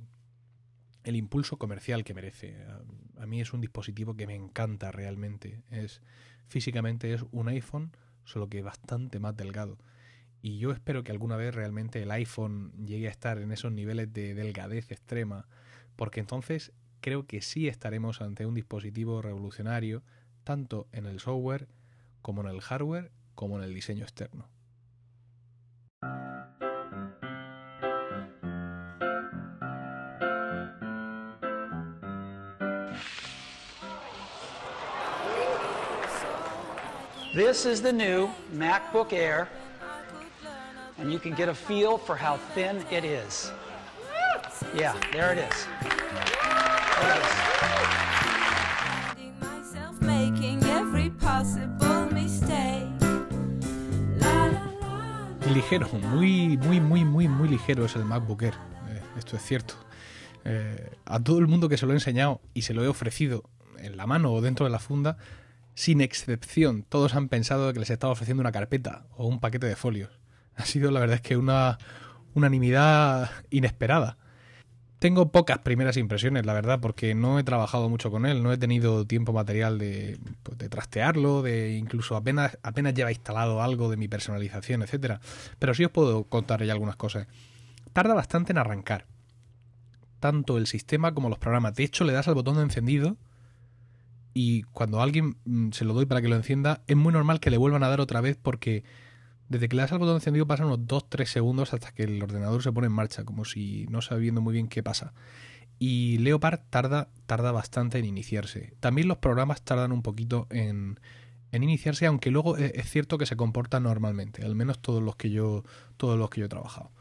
el 1.03 1.15
impulso 1.15 1.57
comercial 1.57 2.03
que 2.03 2.13
merece. 2.13 2.55
A, 2.65 3.23
a, 3.23 3.25
mí 3.25 3.41
es 3.41 3.51
un 3.51 3.61
dispositivo 3.61 4.15
que 4.15 4.27
me 4.27 4.35
encanta 4.35 4.91
realmente. 4.91 5.63
Es 5.71 6.01
físicamente 6.47 7.13
es 7.13 7.25
un 7.31 7.47
iPhone, 7.47 7.91
solo 8.25 8.47
que 8.47 8.61
bastante 8.61 9.19
más 9.19 9.35
delgado. 9.35 9.79
Y 10.43 10.59
yo 10.59 10.71
espero 10.71 11.03
que 11.03 11.11
alguna 11.11 11.35
vez 11.35 11.55
realmente 11.55 12.03
el 12.03 12.11
iPhone 12.11 12.71
llegue 12.85 13.07
a 13.07 13.11
estar 13.11 13.39
en 13.39 13.51
esos 13.51 13.71
niveles 13.71 14.13
de 14.13 14.35
delgadez 14.35 14.91
extrema, 14.91 15.47
porque 15.95 16.19
entonces 16.19 16.71
creo 17.01 17.25
que 17.25 17.41
sí 17.41 17.67
estaremos 17.67 18.21
ante 18.21 18.45
un 18.45 18.53
dispositivo 18.53 19.23
revolucionario, 19.23 20.03
tanto 20.43 20.87
en 20.91 21.07
el 21.07 21.19
software 21.19 21.67
como 22.21 22.41
en 22.41 22.49
el 22.49 22.61
hardware, 22.61 23.11
como 23.33 23.57
en 23.57 23.63
el 23.63 23.73
diseño 23.73 24.03
externo. 24.03 24.47
This 37.35 37.65
is 37.65 37.81
the 37.81 37.91
new 37.91 38.29
MacBook 38.53 39.11
Air, 39.11 39.49
and 40.97 41.11
you 41.11 41.19
can 41.19 41.35
get 41.35 41.49
a 41.49 41.53
feel 41.53 41.97
for 41.97 42.15
how 42.15 42.37
thin 42.53 42.77
it 42.89 43.03
is. 43.03 43.51
Yeah, 44.73 44.95
there 45.11 45.33
it 45.33 45.39
is. 45.39 45.67
Ligero, 55.53 55.89
muy, 56.13 56.55
muy, 56.55 56.79
muy, 56.79 57.03
muy, 57.03 57.27
muy 57.27 57.49
ligero 57.49 57.83
es 57.83 57.97
el 57.97 58.05
MacBook 58.05 58.43
Air. 58.43 58.53
Eh, 58.87 59.01
esto 59.17 59.35
es 59.35 59.43
cierto. 59.43 59.73
Eh, 60.45 60.89
a 61.03 61.19
todo 61.19 61.39
el 61.39 61.47
mundo 61.47 61.67
que 61.67 61.75
se 61.75 61.85
lo 61.85 61.91
he 61.91 61.95
enseñado 61.95 62.39
y 62.53 62.61
se 62.61 62.73
lo 62.73 62.81
he 62.81 62.87
ofrecido 62.87 63.43
en 63.79 63.97
la 63.97 64.07
mano 64.07 64.31
o 64.31 64.39
dentro 64.39 64.65
de 64.65 64.71
la 64.71 64.79
funda, 64.79 65.17
sin 65.75 65.99
excepción, 65.99 66.83
todos 66.87 67.15
han 67.15 67.27
pensado 67.27 67.71
que 67.73 67.79
les 67.79 67.89
estaba 67.89 68.13
ofreciendo 68.13 68.41
una 68.41 68.53
carpeta 68.53 69.05
o 69.17 69.27
un 69.27 69.39
paquete 69.39 69.67
de 69.67 69.75
folios. 69.75 70.09
Ha 70.55 70.65
sido, 70.65 70.89
la 70.89 71.01
verdad, 71.01 71.15
es 71.15 71.21
que 71.21 71.35
una 71.35 71.77
unanimidad 72.33 73.29
inesperada. 73.49 74.17
Tengo 74.99 75.33
pocas 75.33 75.59
primeras 75.59 75.97
impresiones, 75.97 76.45
la 76.45 76.53
verdad, 76.53 76.79
porque 76.79 77.13
no 77.13 77.37
he 77.37 77.43
trabajado 77.43 77.89
mucho 77.89 78.09
con 78.09 78.25
él, 78.25 78.41
no 78.41 78.53
he 78.53 78.57
tenido 78.57 79.05
tiempo 79.05 79.33
material 79.33 79.77
de, 79.77 80.17
pues, 80.43 80.57
trastearlo, 80.69 81.41
de 81.41 81.75
incluso 81.75 82.15
apenas, 82.15 82.57
apenas 82.63 82.93
lleva 82.93 83.11
instalado 83.11 83.61
algo 83.61 83.89
de 83.89 83.97
mi 83.97 84.07
personalización, 84.07 84.81
etcétera. 84.81 85.19
Pero 85.59 85.73
sí 85.73 85.83
os 85.83 85.91
puedo 85.91 86.23
contar 86.23 86.63
ya 86.63 86.71
algunas 86.71 86.95
cosas. 86.95 87.27
Tarda 87.91 88.13
bastante 88.13 88.53
en 88.53 88.57
arrancar. 88.57 89.05
Tanto 90.21 90.57
el 90.57 90.67
sistema 90.67 91.13
como 91.13 91.27
los 91.27 91.37
programas. 91.37 91.75
De 91.75 91.83
hecho, 91.83 92.05
le 92.05 92.13
das 92.13 92.29
al 92.29 92.35
botón 92.35 92.55
de 92.55 92.63
encendido 92.63 93.17
y 94.37 94.63
cuando 94.63 95.01
alguien 95.01 95.37
mm, 95.45 95.71
se 95.71 95.85
lo 95.85 95.93
doy 95.93 96.05
para 96.05 96.21
que 96.21 96.27
lo 96.27 96.35
encienda, 96.35 96.83
es 96.87 96.97
muy 96.97 97.13
normal 97.13 97.39
que 97.39 97.49
le 97.49 97.57
vuelvan 97.57 97.83
a 97.83 97.87
dar 97.87 98.01
otra 98.01 98.19
vez 98.19 98.37
porque 98.39 98.83
desde 99.47 99.69
que 99.69 99.77
le 99.77 99.81
das 99.81 99.93
al 99.93 99.99
botón 99.99 100.15
encendido 100.15 100.45
pasan 100.45 100.67
unos 100.67 100.79
2-3 100.79 101.25
segundos 101.25 101.73
hasta 101.73 101.93
que 101.93 102.03
el 102.03 102.21
ordenador 102.21 102.61
se 102.61 102.71
pone 102.73 102.87
en 102.87 102.93
marcha, 102.93 103.23
como 103.23 103.45
si 103.45 103.87
no 103.89 104.01
sabiendo 104.01 104.41
muy 104.41 104.51
bien 104.53 104.67
qué 104.67 104.83
pasa. 104.83 105.13
Y 105.79 106.17
Leopard 106.17 106.59
tarda, 106.69 107.07
tarda 107.27 107.53
bastante 107.53 107.97
en 107.97 108.03
iniciarse. 108.03 108.73
También 108.81 109.07
los 109.07 109.17
programas 109.19 109.61
tardan 109.61 109.93
un 109.93 110.01
poquito 110.01 110.47
en, 110.49 110.99
en 111.53 111.63
iniciarse, 111.63 112.05
aunque 112.05 112.29
luego 112.29 112.57
es 112.57 112.89
cierto 112.89 113.17
que 113.17 113.25
se 113.25 113.37
comporta 113.37 113.79
normalmente, 113.79 114.43
al 114.43 114.55
menos 114.55 114.81
todos 114.81 115.01
los 115.01 115.15
que 115.15 115.29
yo, 115.29 115.63
todos 115.95 116.19
los 116.19 116.29
que 116.29 116.41
yo 116.41 116.47
he 116.47 116.49
trabajado. 116.49 116.91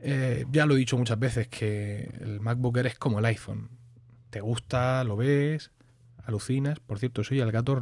Eh, 0.00 0.44
ya 0.52 0.66
lo 0.66 0.74
he 0.74 0.78
dicho 0.78 0.98
muchas 0.98 1.18
veces 1.18 1.48
que 1.48 2.10
el 2.20 2.40
MacBook 2.40 2.76
es 2.78 2.98
como 2.98 3.18
el 3.18 3.24
iPhone. 3.24 3.70
Te 4.28 4.42
gusta, 4.42 5.04
lo 5.04 5.16
ves, 5.16 5.70
alucinas. 6.26 6.80
Por 6.80 6.98
cierto, 6.98 7.24
soy 7.24 7.40
el 7.40 7.52
gato 7.52 7.80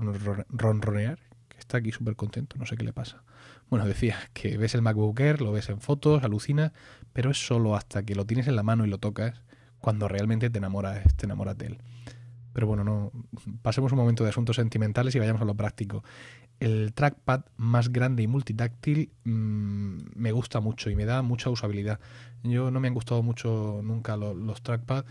ronronear, 0.48 1.18
que 1.48 1.58
está 1.58 1.78
aquí 1.78 1.92
súper 1.92 2.16
contento, 2.16 2.56
no 2.58 2.66
sé 2.66 2.76
qué 2.76 2.84
le 2.84 2.92
pasa. 2.92 3.22
Bueno, 3.70 3.86
decía 3.86 4.16
que 4.32 4.58
ves 4.58 4.74
el 4.74 4.82
MacBook 4.82 5.18
Air, 5.20 5.40
lo 5.40 5.52
ves 5.52 5.68
en 5.70 5.80
fotos, 5.80 6.24
alucinas, 6.24 6.72
pero 7.12 7.30
es 7.30 7.46
solo 7.46 7.74
hasta 7.74 8.02
que 8.02 8.14
lo 8.14 8.26
tienes 8.26 8.46
en 8.48 8.56
la 8.56 8.62
mano 8.62 8.84
y 8.84 8.88
lo 8.88 8.98
tocas 8.98 9.40
cuando 9.78 10.08
realmente 10.08 10.50
te 10.50 10.58
enamoras, 10.58 11.16
te 11.16 11.26
enamoras 11.26 11.58
de 11.58 11.66
él. 11.66 11.78
Pero 12.52 12.66
bueno, 12.66 12.84
no 12.84 13.12
pasemos 13.62 13.92
un 13.92 13.98
momento 13.98 14.24
de 14.24 14.30
asuntos 14.30 14.56
sentimentales 14.56 15.14
y 15.14 15.18
vayamos 15.18 15.42
a 15.42 15.46
lo 15.46 15.54
práctico. 15.54 16.04
El 16.60 16.92
trackpad 16.92 17.46
más 17.56 17.90
grande 17.90 18.22
y 18.22 18.26
multitáctil 18.26 19.10
mmm, 19.24 19.98
me 20.14 20.32
gusta 20.32 20.60
mucho 20.60 20.90
y 20.90 20.96
me 20.96 21.04
da 21.04 21.22
mucha 21.22 21.50
usabilidad. 21.50 21.98
Yo 22.42 22.70
no 22.70 22.78
me 22.78 22.88
han 22.88 22.94
gustado 22.94 23.22
mucho 23.22 23.80
nunca 23.82 24.16
los, 24.16 24.36
los 24.36 24.62
trackpad 24.62 25.04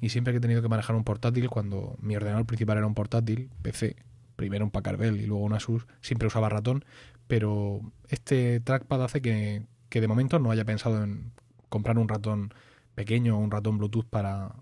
y 0.00 0.10
siempre 0.10 0.32
que 0.32 0.38
he 0.38 0.40
tenido 0.40 0.62
que 0.62 0.68
manejar 0.68 0.96
un 0.96 1.04
portátil, 1.04 1.48
cuando 1.48 1.96
mi 2.00 2.16
ordenador 2.16 2.46
principal 2.46 2.78
era 2.78 2.86
un 2.86 2.94
portátil, 2.94 3.50
PC, 3.62 3.96
primero 4.36 4.64
un 4.64 4.70
Packard 4.70 4.98
Bell 4.98 5.20
y 5.20 5.26
luego 5.26 5.42
un 5.42 5.52
Asus, 5.52 5.86
siempre 6.00 6.28
usaba 6.28 6.48
ratón, 6.48 6.84
pero 7.26 7.80
este 8.08 8.60
trackpad 8.60 9.04
hace 9.04 9.20
que, 9.20 9.64
de 9.90 10.08
momento 10.08 10.38
no 10.38 10.50
haya 10.50 10.64
pensado 10.64 11.02
en 11.02 11.32
comprar 11.68 11.98
un 11.98 12.08
ratón 12.08 12.54
pequeño 12.94 13.36
o 13.36 13.40
un 13.40 13.50
ratón 13.50 13.78
Bluetooth 13.78 14.06
para, 14.08 14.54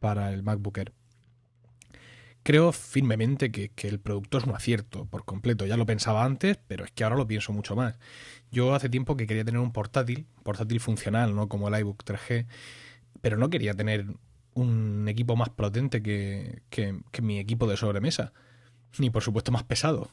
para 0.00 0.32
el 0.32 0.42
MacBook. 0.42 0.78
Creo 2.42 2.72
firmemente 2.72 3.50
que, 3.52 3.70
que, 3.70 3.88
el 3.88 4.00
producto 4.00 4.38
es 4.38 4.44
un 4.44 4.54
acierto 4.54 5.04
por 5.06 5.24
completo. 5.24 5.64
Ya 5.64 5.76
lo 5.76 5.86
pensaba 5.86 6.24
antes, 6.24 6.58
pero 6.66 6.84
es 6.84 6.90
que 6.90 7.04
ahora 7.04 7.16
lo 7.16 7.26
pienso 7.26 7.52
mucho 7.52 7.76
más. 7.76 7.98
Yo 8.50 8.74
hace 8.74 8.88
tiempo 8.88 9.16
que 9.16 9.26
quería 9.26 9.44
tener 9.44 9.60
un 9.60 9.72
portátil, 9.72 10.26
portátil 10.42 10.80
funcional, 10.80 11.34
no 11.36 11.48
como 11.48 11.68
el 11.68 11.78
iBook 11.80 12.04
3G, 12.04 12.46
pero 13.20 13.36
no 13.36 13.48
quería 13.48 13.74
tener 13.74 14.06
un 14.54 15.06
equipo 15.08 15.36
más 15.36 15.50
potente 15.50 16.02
que, 16.02 16.62
que, 16.70 17.00
que 17.10 17.22
mi 17.22 17.38
equipo 17.38 17.66
de 17.66 17.76
sobremesa, 17.76 18.32
ni 18.98 19.10
por 19.10 19.22
supuesto 19.22 19.52
más 19.52 19.64
pesado 19.64 20.10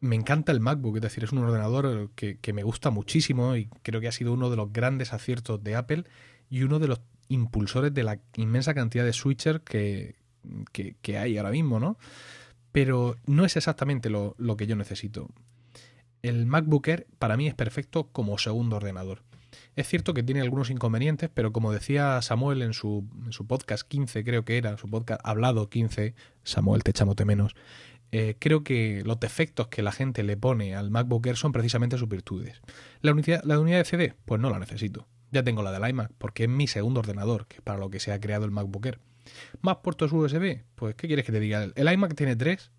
me 0.00 0.16
encanta 0.16 0.52
el 0.52 0.60
MacBook, 0.60 0.96
es 0.96 1.02
decir, 1.02 1.24
es 1.24 1.32
un 1.32 1.38
ordenador 1.38 2.10
que, 2.14 2.52
me 2.52 2.62
gusta 2.62 2.90
muchísimo 2.90 3.56
y 3.56 3.66
creo 3.82 4.00
que 4.00 4.08
ha 4.08 4.12
sido 4.12 4.32
uno 4.32 4.50
de 4.50 4.56
los 4.56 4.72
grandes 4.72 5.12
aciertos 5.12 5.62
de 5.62 5.74
Apple 5.76 6.04
y 6.50 6.62
uno 6.62 6.78
de 6.78 6.88
los 6.88 7.00
impulsores 7.28 7.92
de 7.92 8.04
la 8.04 8.18
inmensa 8.36 8.74
cantidad 8.74 9.04
de 9.04 9.12
switchers 9.12 9.60
que, 9.60 10.16
que, 10.72 11.18
hay 11.18 11.36
ahora 11.36 11.50
mismo, 11.50 11.80
¿no? 11.80 11.98
Pero 12.72 13.16
no 13.26 13.44
es 13.44 13.56
exactamente 13.56 14.08
lo, 14.08 14.34
lo, 14.38 14.56
que 14.56 14.66
yo 14.66 14.76
necesito. 14.76 15.28
El 16.22 16.46
MacBook 16.46 16.88
Air 16.88 17.06
para 17.18 17.36
mí 17.36 17.48
es 17.48 17.54
perfecto 17.54 18.08
como 18.12 18.38
segundo 18.38 18.76
ordenador. 18.76 19.22
Es 19.76 19.88
cierto 19.88 20.14
que 20.14 20.22
tiene 20.22 20.40
algunos 20.40 20.70
inconvenientes, 20.70 21.30
pero 21.32 21.52
como 21.52 21.72
decía 21.72 22.20
Samuel 22.22 22.62
en 22.62 22.72
su, 22.72 23.06
podcast 23.46 23.86
15, 23.86 24.24
creo 24.24 24.44
que 24.44 24.58
era, 24.58 24.76
su 24.76 24.88
podcast 24.90 25.20
hablado 25.24 25.68
15, 25.68 26.14
Samuel, 26.42 26.82
te 26.82 26.92
de 26.92 27.24
menos, 27.24 27.54
eh, 28.10 28.36
creo 28.38 28.64
que 28.64 29.02
los 29.04 29.20
defectos 29.20 29.68
que 29.68 29.82
la 29.82 29.92
gente 29.92 30.22
le 30.22 30.36
pone 30.36 30.74
al 30.74 30.90
MacBook 30.90 31.26
Air 31.26 31.36
son 31.36 31.52
precisamente 31.52 31.98
sus 31.98 32.08
virtudes. 32.08 32.60
¿La, 33.02 33.12
unidad, 33.12 33.42
¿La 33.44 33.60
unidad 33.60 33.78
de 33.78 33.84
CD? 33.84 34.14
Pues 34.24 34.40
no 34.40 34.50
la 34.50 34.58
necesito. 34.58 35.06
Ya 35.30 35.42
tengo 35.42 35.62
la 35.62 35.72
del 35.72 35.88
iMac, 35.90 36.10
porque 36.16 36.44
es 36.44 36.48
mi 36.48 36.66
segundo 36.66 37.00
ordenador, 37.00 37.46
que 37.46 37.56
es 37.56 37.62
para 37.62 37.78
lo 37.78 37.90
que 37.90 38.00
se 38.00 38.12
ha 38.12 38.20
creado 38.20 38.46
el 38.46 38.50
MacBook 38.50 38.86
Air. 38.86 39.00
¿Más 39.60 39.76
puertos 39.76 40.12
USB? 40.12 40.62
Pues, 40.74 40.94
¿qué 40.94 41.06
quieres 41.06 41.26
que 41.26 41.32
te 41.32 41.40
diga? 41.40 41.68
El 41.74 41.92
iMac 41.92 42.14
tiene 42.14 42.34
tres 42.34 42.72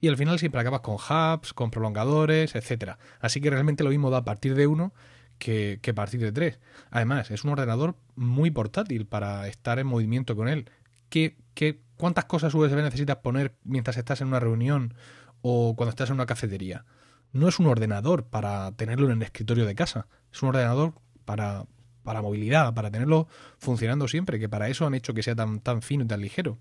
y 0.00 0.08
al 0.08 0.16
final 0.16 0.38
siempre 0.38 0.60
acabas 0.60 0.80
con 0.80 0.94
hubs, 0.94 1.52
con 1.52 1.70
prolongadores, 1.70 2.54
etcétera. 2.54 2.98
Así 3.20 3.40
que 3.40 3.50
realmente 3.50 3.84
lo 3.84 3.90
mismo 3.90 4.10
da 4.10 4.18
a 4.18 4.24
partir 4.24 4.54
de 4.54 4.66
uno 4.66 4.94
que, 5.42 5.92
partir 5.94 6.20
de 6.20 6.30
tres. 6.30 6.60
Además, 6.90 7.30
es 7.30 7.42
un 7.44 7.50
ordenador 7.50 7.96
muy 8.14 8.50
portátil 8.50 9.06
para 9.06 9.48
estar 9.48 9.78
en 9.78 9.86
movimiento 9.86 10.36
con 10.36 10.48
él. 10.48 10.70
¿Qué, 11.08 11.36
qué 11.54 11.80
¿Cuántas 11.96 12.24
cosas 12.26 12.54
USB 12.54 12.76
necesitas 12.76 13.16
poner 13.18 13.54
mientras 13.64 13.96
estás 13.96 14.20
en 14.20 14.28
una 14.28 14.40
reunión 14.40 14.94
o 15.40 15.74
cuando 15.76 15.90
estás 15.90 16.10
en 16.10 16.14
una 16.14 16.26
cafetería? 16.26 16.84
No 17.32 17.48
es 17.48 17.58
un 17.58 17.66
ordenador 17.66 18.26
para 18.26 18.72
tenerlo 18.72 19.06
en 19.06 19.18
el 19.18 19.22
escritorio 19.22 19.66
de 19.66 19.74
casa, 19.74 20.06
es 20.32 20.42
un 20.42 20.50
ordenador 20.50 20.94
para, 21.24 21.66
para 22.02 22.22
movilidad, 22.22 22.74
para 22.74 22.90
tenerlo 22.90 23.28
funcionando 23.58 24.08
siempre, 24.08 24.38
que 24.38 24.48
para 24.48 24.68
eso 24.68 24.86
han 24.86 24.94
hecho 24.94 25.14
que 25.14 25.22
sea 25.22 25.34
tan, 25.34 25.60
tan 25.60 25.82
fino 25.82 26.04
y 26.04 26.06
tan 26.06 26.20
ligero. 26.20 26.58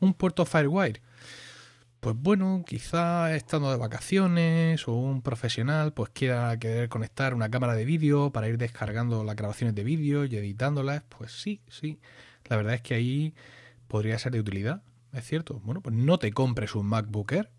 Un 0.00 0.14
puerto 0.14 0.44
Firewire. 0.44 1.02
Pues 2.00 2.16
bueno, 2.16 2.64
quizá 2.66 3.34
estando 3.36 3.70
de 3.70 3.76
vacaciones 3.76 4.88
o 4.88 4.94
un 4.94 5.20
profesional 5.22 5.92
pues 5.92 6.10
quiera 6.10 6.58
querer 6.58 6.88
conectar 6.88 7.34
una 7.34 7.50
cámara 7.50 7.74
de 7.74 7.84
vídeo 7.84 8.32
para 8.32 8.48
ir 8.48 8.56
descargando 8.56 9.22
las 9.22 9.36
grabaciones 9.36 9.74
de 9.74 9.84
vídeo 9.84 10.24
y 10.24 10.34
editándolas, 10.34 11.02
pues 11.08 11.32
sí, 11.32 11.60
sí. 11.68 12.00
La 12.46 12.56
verdad 12.56 12.74
es 12.74 12.80
que 12.80 12.94
ahí 12.94 13.34
podría 13.86 14.18
ser 14.18 14.32
de 14.32 14.40
utilidad, 14.40 14.82
es 15.12 15.26
cierto. 15.26 15.60
Bueno, 15.62 15.82
pues 15.82 15.94
no 15.94 16.18
te 16.18 16.32
compres 16.32 16.74
un 16.74 16.86
MacBook 16.86 17.32
Air, 17.32 17.50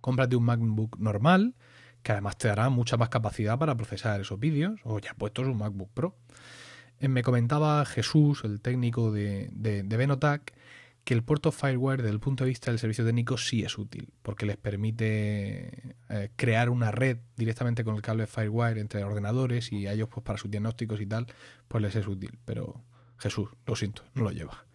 cómprate 0.00 0.34
un 0.34 0.44
MacBook 0.44 0.98
normal, 0.98 1.54
que 2.02 2.12
además 2.12 2.38
te 2.38 2.48
dará 2.48 2.68
mucha 2.70 2.96
más 2.96 3.08
capacidad 3.08 3.58
para 3.58 3.76
procesar 3.76 4.20
esos 4.20 4.38
vídeos, 4.40 4.80
o 4.84 4.98
ya 4.98 5.14
puestos 5.14 5.46
un 5.46 5.58
MacBook 5.58 5.90
Pro. 5.94 6.16
Eh, 6.98 7.08
me 7.08 7.22
comentaba 7.22 7.84
Jesús, 7.84 8.42
el 8.44 8.60
técnico 8.60 9.12
de, 9.12 9.48
de, 9.52 9.82
de 9.84 9.96
Benotac, 9.96 10.54
que 11.06 11.14
el 11.14 11.22
puerto 11.22 11.52
Firewire 11.52 12.02
desde 12.02 12.12
el 12.12 12.18
punto 12.18 12.42
de 12.42 12.48
vista 12.48 12.72
del 12.72 12.80
servicio 12.80 13.04
técnico 13.04 13.38
sí 13.38 13.62
es 13.62 13.78
útil, 13.78 14.12
porque 14.22 14.44
les 14.44 14.56
permite 14.56 15.94
eh, 16.08 16.30
crear 16.34 16.68
una 16.68 16.90
red 16.90 17.18
directamente 17.36 17.84
con 17.84 17.94
el 17.94 18.02
cable 18.02 18.26
Firewire 18.26 18.80
entre 18.80 19.04
ordenadores 19.04 19.70
y 19.70 19.86
a 19.86 19.92
ellos 19.92 20.08
pues 20.08 20.24
para 20.24 20.36
sus 20.36 20.50
diagnósticos 20.50 21.00
y 21.00 21.06
tal, 21.06 21.28
pues 21.68 21.80
les 21.80 21.94
es 21.94 22.08
útil. 22.08 22.36
Pero 22.44 22.82
Jesús, 23.18 23.50
lo 23.66 23.76
siento, 23.76 24.02
no 24.14 24.24
lo 24.24 24.32
lleva. 24.32 24.65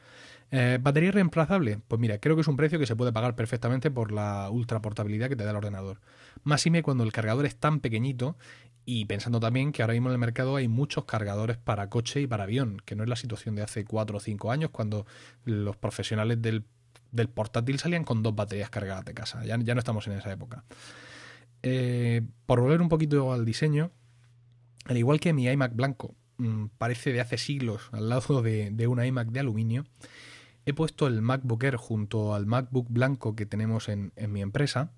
Eh, 0.52 0.80
¿Batería 0.82 1.12
reemplazable? 1.12 1.80
Pues 1.88 2.00
mira, 2.00 2.20
creo 2.20 2.36
que 2.36 2.42
es 2.42 2.48
un 2.48 2.58
precio 2.58 2.78
que 2.78 2.86
se 2.86 2.98
puede 2.98 3.14
pagar 3.14 3.36
perfectamente 3.36 3.90
por 3.90 4.12
la 4.12 4.50
ultra 4.50 4.82
portabilidad 4.82 5.30
que 5.30 5.38
te 5.38 5.46
da 5.46 5.52
el 5.52 5.56
ordenador. 5.56 6.02
Más 6.44 6.66
y 6.66 6.70
me 6.70 6.84
cuando 6.84 7.06
el 7.06 7.14
cargador 7.14 7.46
es 7.46 7.56
tan 7.56 7.80
pequeñito 7.80 8.36
y 8.84 9.06
pensando 9.06 9.40
también 9.40 9.72
que 9.72 9.82
ahora 9.82 9.94
mismo 9.94 10.10
en 10.10 10.14
el 10.14 10.20
mercado 10.20 10.58
hay 10.58 10.68
muchos 10.68 11.06
cargadores 11.06 11.58
para 11.58 11.90
coche 11.90 12.20
y 12.20 12.28
para 12.28 12.44
avión, 12.44 12.82
que 12.84 12.96
no 12.96 13.04
es 13.04 13.10
la 13.10 13.16
situación 13.16 13.56
de 13.56 13.62
hace 13.62 13.86
4 13.86 14.18
o 14.18 14.20
5 14.20 14.52
años 14.52 14.72
cuando 14.72 15.06
los 15.46 15.78
profesionales 15.78 16.42
del, 16.42 16.66
portátil 17.34 17.80
salían 17.80 18.04
con 18.04 18.22
dos 18.22 18.36
baterías 18.36 18.70
cargadas 18.70 19.06
de 19.06 19.14
casa. 19.14 19.46
Ya, 19.46 19.58
ya 19.58 19.74
no 19.74 19.80
estamos 19.80 20.06
en 20.08 20.14
esa 20.14 20.32
época. 20.34 20.66
Eh, 21.64 22.24
por 22.46 22.60
volver 22.60 22.82
un 22.82 22.90
poquito 22.90 23.32
al 23.32 23.46
diseño, 23.46 23.92
al 24.86 24.98
igual 24.98 25.22
que 25.22 25.32
mi 25.32 25.48
iMac 25.48 25.76
blanco 25.76 26.16
mm, 26.38 26.66
parece 26.78 27.14
de 27.14 27.22
hace 27.22 27.38
siglos 27.38 27.90
al 27.94 28.10
lado 28.10 28.42
de, 28.42 28.72
de 28.72 28.88
una 28.88 29.06
iMac 29.06 29.30
de 29.30 29.40
aluminio, 29.40 29.86
he 30.66 30.74
puesto 30.74 31.08
el 31.08 31.22
MacBook 31.22 31.64
Air 31.64 31.76
junto 31.76 32.34
al 32.34 32.46
MacBook 32.46 32.88
blanco 32.90 33.36
que 33.36 33.46
tenemos 33.46 33.90
en, 33.90 34.14
en 34.16 34.32
mi 34.32 34.42
empresa 34.42 34.92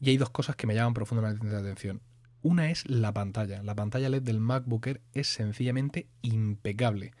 y 0.00 0.10
hay 0.10 0.16
dos 0.16 0.30
cosas 0.30 0.56
que 0.56 0.66
me 0.66 0.74
llaman 0.74 0.94
profundamente 0.94 1.46
la 1.46 1.58
atención. 1.58 2.00
Una 2.42 2.70
es 2.70 2.88
la 2.90 3.12
pantalla. 3.12 3.62
La 3.62 3.76
pantalla 3.76 4.08
LED 4.08 4.22
del 4.22 4.40
MacBook 4.40 4.86
Air 4.88 5.00
es 5.14 5.28
sencillamente 5.28 6.08
impecable. 6.22 7.12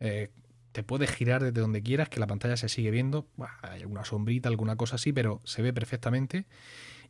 Eh, 0.00 0.30
te 0.72 0.82
puedes 0.82 1.10
girar 1.10 1.42
desde 1.42 1.60
donde 1.60 1.82
quieras, 1.82 2.08
que 2.08 2.20
la 2.20 2.26
pantalla 2.26 2.56
se 2.56 2.68
sigue 2.68 2.90
viendo. 2.90 3.28
hay 3.62 3.82
alguna 3.82 4.04
sombrita, 4.04 4.48
alguna 4.48 4.76
cosa 4.76 4.96
así, 4.96 5.12
pero 5.12 5.40
se 5.44 5.62
ve 5.62 5.72
perfectamente. 5.72 6.46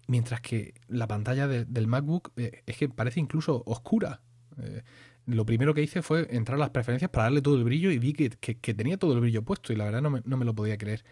Mientras 0.06 0.40
que 0.40 0.74
la 0.88 1.06
pantalla 1.06 1.48
del 1.48 1.86
MacBook 1.86 2.32
eh, 2.36 2.62
es 2.66 2.76
que 2.76 2.88
parece 2.88 3.20
incluso 3.20 3.62
oscura. 3.66 4.20
Eh, 4.60 4.82
lo 5.30 5.46
primero 5.46 5.74
que 5.74 5.82
hice 5.82 6.02
fue 6.02 6.26
entrar 6.30 6.56
a 6.56 6.60
las 6.60 6.70
preferencias 6.70 7.10
para 7.10 7.24
darle 7.24 7.42
todo 7.42 7.56
el 7.56 7.64
brillo 7.64 7.90
y 7.90 7.98
vi 7.98 8.12
que, 8.12 8.28
tenía 8.74 8.98
todo 8.98 9.14
el 9.14 9.20
brillo 9.20 9.42
puesto 9.42 9.72
y 9.72 9.76
la 9.76 9.84
verdad 9.84 10.02
no 10.02 10.10
me, 10.10 10.22
no 10.24 10.36
me 10.36 10.44
lo 10.44 10.54
podía 10.54 10.76
creer. 10.76 11.04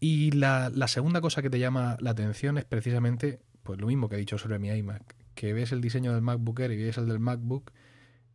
Y 0.00 0.32
la, 0.32 0.70
segunda 0.88 1.20
cosa 1.20 1.40
que 1.40 1.50
te 1.50 1.58
llama 1.58 1.96
la 2.00 2.10
atención 2.10 2.58
es 2.58 2.64
precisamente 2.64 3.40
pues 3.62 3.80
lo 3.80 3.86
mismo 3.86 4.08
que 4.08 4.16
he 4.16 4.18
dicho 4.18 4.36
sobre 4.36 4.58
mi 4.58 4.68
iMac, 4.68 5.16
que 5.34 5.52
ves 5.54 5.72
el 5.72 5.80
diseño 5.80 6.12
del 6.12 6.20
MacBook 6.20 6.60
Air 6.60 6.72
y 6.72 6.84
ves 6.84 6.98
el 6.98 7.08
del 7.08 7.20
MacBook 7.20 7.72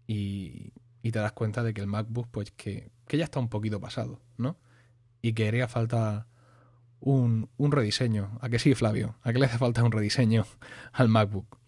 y, 0.07 0.73
te 1.03 1.19
das 1.19 1.31
cuenta 1.33 1.61
de 1.61 1.73
que 1.73 1.81
el 1.81 1.87
MacBook, 1.87 2.27
pues 2.31 2.51
que, 2.51 2.91
ya 3.07 3.23
está 3.23 3.39
un 3.39 3.49
poquito 3.49 3.79
pasado, 3.79 4.19
¿no? 4.37 4.57
Y 5.21 5.33
que 5.33 5.47
haría 5.47 5.67
falta 5.67 6.27
un, 6.99 7.49
un 7.57 7.71
rediseño. 7.71 8.39
¿A 8.41 8.49
que 8.49 8.57
sí, 8.57 8.73
Flavio? 8.73 9.17
¿A 9.21 9.31
qué 9.31 9.37
le 9.37 9.45
hace 9.45 9.59
falta 9.59 9.83
un 9.83 9.91
rediseño 9.91 10.45
al 10.91 11.09
MacBook? 11.09 11.58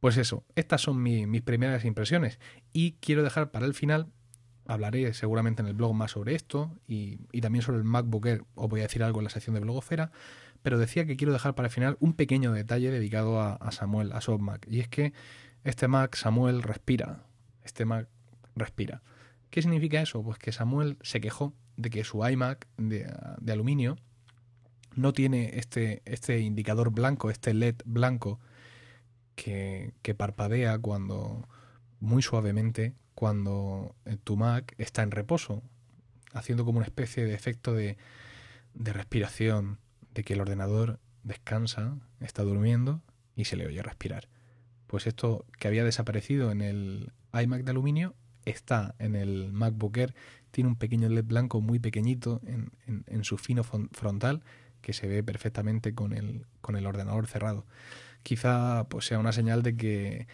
Pues 0.00 0.16
eso, 0.16 0.44
estas 0.56 0.80
son 0.80 1.02
mis 1.02 1.42
primeras 1.42 1.84
impresiones. 1.84 2.40
Y 2.72 2.92
quiero 3.00 3.22
dejar 3.22 3.50
para 3.50 3.66
el 3.66 3.74
final, 3.74 4.08
hablaré 4.66 5.12
seguramente 5.12 5.60
en 5.60 5.68
el 5.68 5.74
blog 5.74 5.94
más 5.94 6.12
sobre 6.12 6.34
esto 6.34 6.74
y, 6.88 7.18
también 7.40 7.62
sobre 7.62 7.78
el 7.78 7.84
MacBook 7.84 8.26
Air, 8.26 8.44
os 8.54 8.68
voy 8.68 8.80
a 8.80 8.84
decir 8.84 9.02
algo 9.02 9.20
en 9.20 9.24
la 9.24 9.30
sección 9.30 9.54
de 9.54 9.60
blogosfera, 9.60 10.10
pero 10.62 10.78
decía 10.78 11.04
que 11.04 11.16
quiero 11.16 11.34
dejar 11.34 11.54
para 11.54 11.68
el 11.68 11.72
final 11.72 11.98
un 12.00 12.14
pequeño 12.14 12.52
detalle 12.52 12.90
dedicado 12.90 13.40
a, 13.40 13.72
Samuel, 13.72 14.12
a 14.12 14.22
SoftMac. 14.22 14.66
Y 14.70 14.80
es 14.80 14.88
que 14.88 15.12
este 15.64 15.86
Mac, 15.86 16.16
Samuel, 16.16 16.62
respira. 16.62 17.24
Este 17.62 17.84
Mac 17.84 18.08
respira. 18.56 19.02
¿Qué 19.50 19.60
significa 19.60 20.00
eso? 20.00 20.22
Pues 20.22 20.38
que 20.38 20.52
Samuel 20.52 20.96
se 21.02 21.20
quejó 21.20 21.54
de 21.76 21.90
que 21.90 22.04
su 22.04 22.26
iMac 22.26 22.66
de, 22.78 23.06
aluminio 23.50 23.96
no 24.94 25.12
tiene 25.12 25.58
este, 25.58 26.02
este 26.06 26.40
indicador 26.40 26.90
blanco, 26.90 27.30
este 27.30 27.52
LED 27.52 27.76
blanco 27.84 28.40
que, 29.42 30.14
parpadea 30.14 30.78
cuando 30.78 31.48
muy 32.00 32.22
suavemente 32.22 32.94
cuando 33.14 33.94
tu 34.24 34.36
Mac 34.36 34.74
está 34.78 35.02
en 35.02 35.10
reposo, 35.10 35.62
haciendo 36.32 36.64
como 36.64 36.78
una 36.78 36.86
especie 36.86 37.24
de 37.24 37.34
efecto 37.34 37.74
de, 37.74 37.96
de 38.74 38.92
respiración, 38.92 39.78
de 40.14 40.24
que 40.24 40.34
el 40.34 40.40
ordenador 40.40 40.98
descansa, 41.22 41.98
está 42.20 42.42
durmiendo 42.42 43.02
y 43.36 43.44
se 43.44 43.56
le 43.56 43.66
oye 43.66 43.82
respirar. 43.82 44.28
Pues 44.86 45.06
esto 45.06 45.44
que 45.58 45.68
había 45.68 45.84
desaparecido 45.84 46.50
en 46.50 46.60
el 46.62 47.12
iMac 47.32 47.62
de 47.62 47.70
aluminio 47.70 48.14
está 48.44 48.94
en 48.98 49.16
el 49.16 49.52
MacBook 49.52 49.96
Air, 49.98 50.14
tiene 50.50 50.68
un 50.68 50.76
pequeño 50.76 51.08
LED 51.08 51.24
blanco 51.24 51.60
muy 51.60 51.78
pequeñito 51.78 52.40
en, 52.46 52.72
en, 52.86 53.24
su 53.24 53.38
fino 53.38 53.62
frontal 53.62 54.42
que 54.80 54.92
se 54.92 55.06
ve 55.06 55.22
perfectamente 55.22 55.94
con 55.94 56.12
el, 56.12 56.46
con 56.60 56.76
el 56.76 56.86
ordenador 56.86 57.26
cerrado. 57.26 57.66
Quizá 58.22 58.86
pues, 58.88 59.06
sea 59.06 59.18
una 59.18 59.32
señal 59.32 59.62
de 59.62 59.76
que 59.76 60.26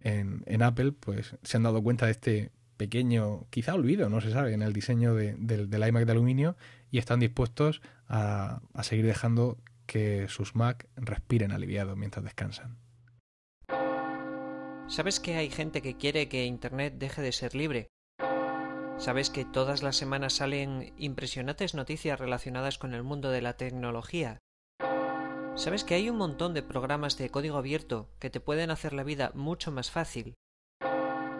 en, 0.00 0.62
Apple 0.62 0.92
pues, 0.92 1.36
se 1.42 1.56
han 1.56 1.62
dado 1.62 1.82
cuenta 1.82 2.06
de 2.06 2.12
este 2.12 2.50
pequeño, 2.76 3.46
quizá 3.50 3.74
olvido, 3.74 4.08
no 4.08 4.20
se 4.20 4.30
sabe, 4.30 4.52
en 4.52 4.62
el 4.62 4.72
diseño 4.72 5.14
del, 5.14 5.88
iMac 5.88 6.04
de 6.04 6.12
aluminio 6.12 6.56
y 6.90 6.98
están 6.98 7.20
dispuestos 7.20 7.80
a, 8.08 8.60
seguir 8.82 9.06
dejando 9.06 9.58
que 9.86 10.26
sus 10.28 10.54
Mac 10.54 10.86
respiren 10.96 11.52
aliviados 11.52 11.96
mientras 11.96 12.24
descansan. 12.24 12.76
¿Sabes 14.88 15.18
que 15.18 15.34
hay 15.34 15.50
gente 15.50 15.82
que 15.82 15.96
quiere 15.96 16.28
que 16.28 16.44
Internet 16.44 16.94
deje 16.98 17.22
de 17.22 17.32
ser 17.32 17.54
libre? 17.54 17.88
¿Sabes 18.98 19.30
que 19.30 19.44
todas 19.44 19.82
las 19.82 19.96
semanas 19.96 20.34
salen 20.34 20.94
impresionantes 20.96 21.74
noticias 21.74 22.18
relacionadas 22.18 22.78
con 22.78 22.94
el 22.94 23.02
mundo 23.02 23.30
de 23.30 23.42
la 23.42 23.54
tecnología? 23.54 24.38
¿Sabes 25.56 25.82
que 25.84 25.94
hay 25.94 26.10
un 26.10 26.18
montón 26.18 26.52
de 26.52 26.62
programas 26.62 27.16
de 27.16 27.30
código 27.30 27.56
abierto 27.56 28.10
que 28.18 28.28
te 28.28 28.40
pueden 28.40 28.70
hacer 28.70 28.92
la 28.92 29.04
vida 29.04 29.32
mucho 29.34 29.72
más 29.72 29.90
fácil? 29.90 30.34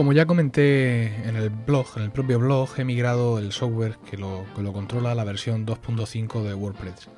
Como 0.00 0.14
ya 0.14 0.24
comenté 0.24 1.28
en 1.28 1.36
el 1.36 1.50
blog, 1.50 1.86
en 1.96 2.04
el 2.04 2.10
propio 2.10 2.38
blog, 2.38 2.70
he 2.78 2.84
migrado 2.86 3.38
el 3.38 3.52
software 3.52 3.98
que 4.10 4.16
lo, 4.16 4.46
controla 4.72 5.12
a 5.12 5.14
la 5.14 5.24
versión 5.24 5.66
2.5 5.66 6.42
de 6.42 6.54
WordPress. 6.54 7.10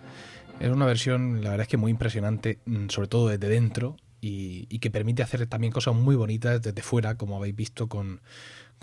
Es 0.59 0.68
una 0.68 0.85
versión, 0.85 1.45
la 1.45 1.51
verdad 1.51 1.62
es 1.62 1.68
que 1.68 1.77
muy 1.77 1.92
impresionante, 1.92 2.59
mm, 2.66 2.88
sobre 2.88 3.07
todo 3.07 3.29
desde 3.29 3.49
dentro, 3.49 3.95
y, 4.21 4.66
que 4.81 4.90
permite 4.90 5.23
hacer 5.23 5.47
también 5.47 5.73
cosas 5.73 5.95
muy 5.95 6.16
bonitas 6.16 6.61
desde 6.61 6.83
fuera, 6.83 7.16
como 7.16 7.37
habéis 7.37 7.55
visto 7.55 7.88
con, 7.88 8.21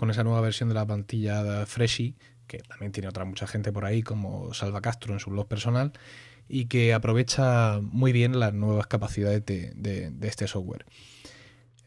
esa 0.08 0.24
nueva 0.24 0.40
versión 0.40 0.70
de 0.70 0.76
la 0.76 0.86
plantilla 0.86 1.66
Freshy, 1.66 2.16
que 2.46 2.60
también 2.60 2.92
tiene 2.92 3.06
otra 3.10 3.26
mucha 3.26 3.46
gente 3.46 3.70
por 3.70 3.84
ahí, 3.84 4.02
como 4.02 4.54
Salva 4.54 4.80
Castro 4.80 5.12
en 5.12 5.20
su 5.20 5.28
blog 5.28 5.46
personal, 5.46 5.92
y 6.48 6.68
que 6.68 6.94
aprovecha 6.94 7.80
muy 7.82 8.12
bien 8.12 8.40
las 8.40 8.54
nuevas 8.54 8.86
capacidades 8.86 9.44
de 9.44 10.10
este 10.22 10.48
software. 10.48 10.86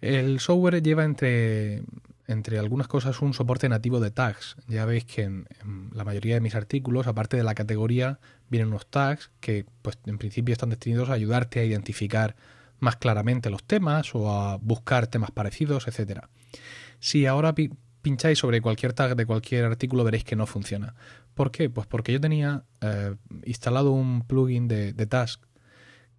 El 0.03 0.41
software 0.41 0.83
lleva 0.83 1.05
entre, 1.05 1.83
entre 2.27 2.59
algunas 2.59 2.89
cosas, 2.89 3.21
un 3.21 3.33
soporte 3.33 3.69
nativo 3.69 4.01
de 4.01 4.11
tags. 4.11 4.57
Ya 4.67 4.83
veis 4.83 5.05
que 5.05 5.21
en, 5.21 5.47
la 5.93 6.03
mayoría 6.03 6.35
de 6.35 6.41
mis 6.41 6.55
artículos, 6.55 7.07
aparte 7.07 7.37
de 7.37 7.43
la 7.43 7.55
categoría, 7.55 8.19
vienen 8.49 8.67
unos 8.67 8.85
tags 8.85 9.31
que, 9.39 9.65
pues, 9.81 9.97
en 10.05 10.17
principio 10.17 10.51
están 10.51 10.71
destinados 10.71 11.09
a 11.09 11.13
ayudarte 11.13 11.61
a 11.61 11.63
identificar 11.63 12.35
más 12.79 12.97
claramente 12.97 13.49
los 13.49 13.63
temas 13.63 14.13
o 14.13 14.29
a 14.29 14.57
buscar 14.57 15.07
temas 15.07 15.31
parecidos, 15.31 15.87
etcétera. 15.87 16.29
Si 16.99 17.25
ahora 17.25 17.55
pincháis 18.01 18.39
sobre 18.39 18.59
cualquier 18.59 18.91
tag 18.91 19.15
de 19.15 19.25
cualquier 19.25 19.63
artículo 19.63 20.03
veréis 20.03 20.25
que 20.25 20.35
no 20.35 20.45
funciona. 20.47 20.95
¿Por 21.33 21.49
qué? 21.49 21.69
Pues 21.69 21.87
porque 21.87 22.11
yo 22.11 22.19
tenía 22.19 22.65
eh, 22.81 23.15
instalado 23.45 23.91
un 23.91 24.27
plugin 24.27 24.67
de, 24.67 24.93
Task 25.07 25.41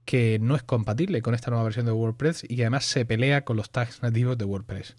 que 0.04 0.38
no 0.40 0.54
es 0.54 0.62
compatible 0.62 1.22
con 1.22 1.34
esta 1.34 1.50
nueva 1.50 1.64
versión 1.64 1.86
de 1.86 1.92
WordPress 1.92 2.44
y 2.44 2.56
que 2.56 2.62
además 2.62 2.84
se 2.84 3.04
pelea 3.04 3.44
con 3.44 3.56
los 3.56 3.70
tags 3.70 4.02
nativos 4.02 4.36
de 4.36 4.44
WordPress. 4.44 4.96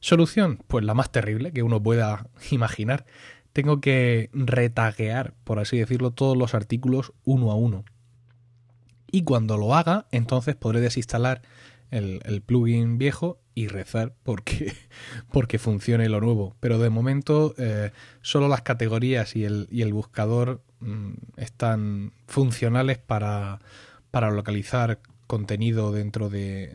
Solución, 0.00 0.60
pues 0.68 0.84
la 0.84 0.94
más 0.94 1.10
terrible 1.10 1.52
que 1.52 1.62
uno 1.62 1.82
pueda 1.82 2.28
imaginar. 2.50 3.04
Tengo 3.52 3.80
que 3.80 4.30
retaguear, 4.32 5.34
por 5.44 5.58
así 5.58 5.78
decirlo, 5.78 6.10
todos 6.10 6.36
los 6.36 6.54
artículos 6.54 7.12
uno 7.24 7.50
a 7.50 7.56
uno. 7.56 7.84
Y 9.10 9.22
cuando 9.22 9.56
lo 9.56 9.74
haga, 9.74 10.06
entonces 10.10 10.56
podré 10.56 10.80
desinstalar 10.80 11.42
el, 11.90 12.42
plugin 12.44 12.98
viejo 12.98 13.38
y 13.54 13.68
rezar 13.68 14.14
porque, 14.24 14.72
porque 15.32 15.58
funcione 15.58 16.08
lo 16.08 16.20
nuevo. 16.20 16.56
Pero 16.58 16.78
de 16.78 16.90
momento 16.90 17.54
eh, 17.58 17.92
solo 18.22 18.48
las 18.48 18.62
categorías 18.62 19.36
y 19.36 19.44
el, 19.44 19.68
y 19.70 19.82
el 19.82 19.92
buscador 19.92 20.62
mm, 20.80 21.12
están 21.36 22.12
funcionales 22.26 22.98
para, 22.98 23.60
para 24.14 24.30
localizar 24.30 25.00
contenido 25.26 25.90
dentro 25.90 26.30
de, 26.30 26.70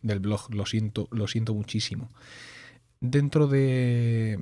del 0.00 0.20
blog. 0.20 0.54
Lo 0.54 0.64
siento, 0.64 1.06
lo 1.10 1.28
siento 1.28 1.52
muchísimo. 1.52 2.10
Dentro 3.00 3.46
de, 3.46 4.38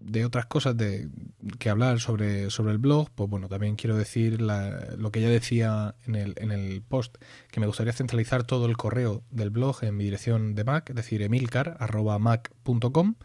de 0.00 0.24
otras 0.24 0.46
cosas 0.46 0.74
de, 0.78 1.10
que 1.58 1.68
hablar 1.68 2.00
sobre, 2.00 2.48
sobre 2.48 2.72
el 2.72 2.78
blog, 2.78 3.10
pues 3.14 3.28
bueno, 3.28 3.48
también 3.48 3.76
quiero 3.76 3.98
decir 3.98 4.40
lo 4.40 5.12
que 5.12 5.20
ya 5.20 5.28
decía 5.28 5.94
en 6.06 6.14
el, 6.14 6.32
en 6.38 6.52
el 6.52 6.80
post, 6.80 7.16
que 7.50 7.60
me 7.60 7.66
gustaría 7.66 7.92
centralizar 7.92 8.44
todo 8.44 8.64
el 8.64 8.78
correo 8.78 9.22
del 9.30 9.50
blog 9.50 9.84
en 9.84 9.94
mi 9.94 10.04
dirección 10.04 10.54
de 10.54 10.64
Mac, 10.64 10.88
es 10.88 10.96
decir, 10.96 11.20
emilcar.mac.com 11.20 13.16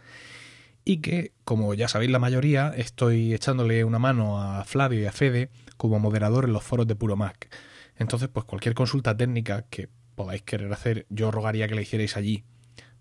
y 0.83 0.97
que, 0.97 1.31
como 1.45 1.73
ya 1.75 1.87
sabéis 1.87 2.11
la 2.11 2.19
mayoría, 2.19 2.73
estoy 2.75 3.33
echándole 3.33 3.85
una 3.85 3.99
mano 3.99 4.41
a 4.41 4.65
Flavio 4.65 4.99
y 4.99 5.05
a 5.05 5.13
Fede 5.13 5.49
como 5.77 5.97
moderador 5.99 6.43
en 6.43 6.51
los 6.51 6.63
foros 6.63 6.87
de 6.87 6.95
Puro 6.95 7.15
Mac. 7.15 7.49
Entonces, 7.97 8.29
pues 8.29 8.45
cualquier 8.45 8.75
consulta 8.75 9.15
técnica 9.15 9.63
que 9.69 9.89
podáis 10.15 10.41
querer 10.41 10.71
hacer, 10.73 11.05
yo 11.09 11.31
rogaría 11.31 11.67
que 11.67 11.75
la 11.75 11.81
hicierais 11.81 12.17
allí. 12.17 12.43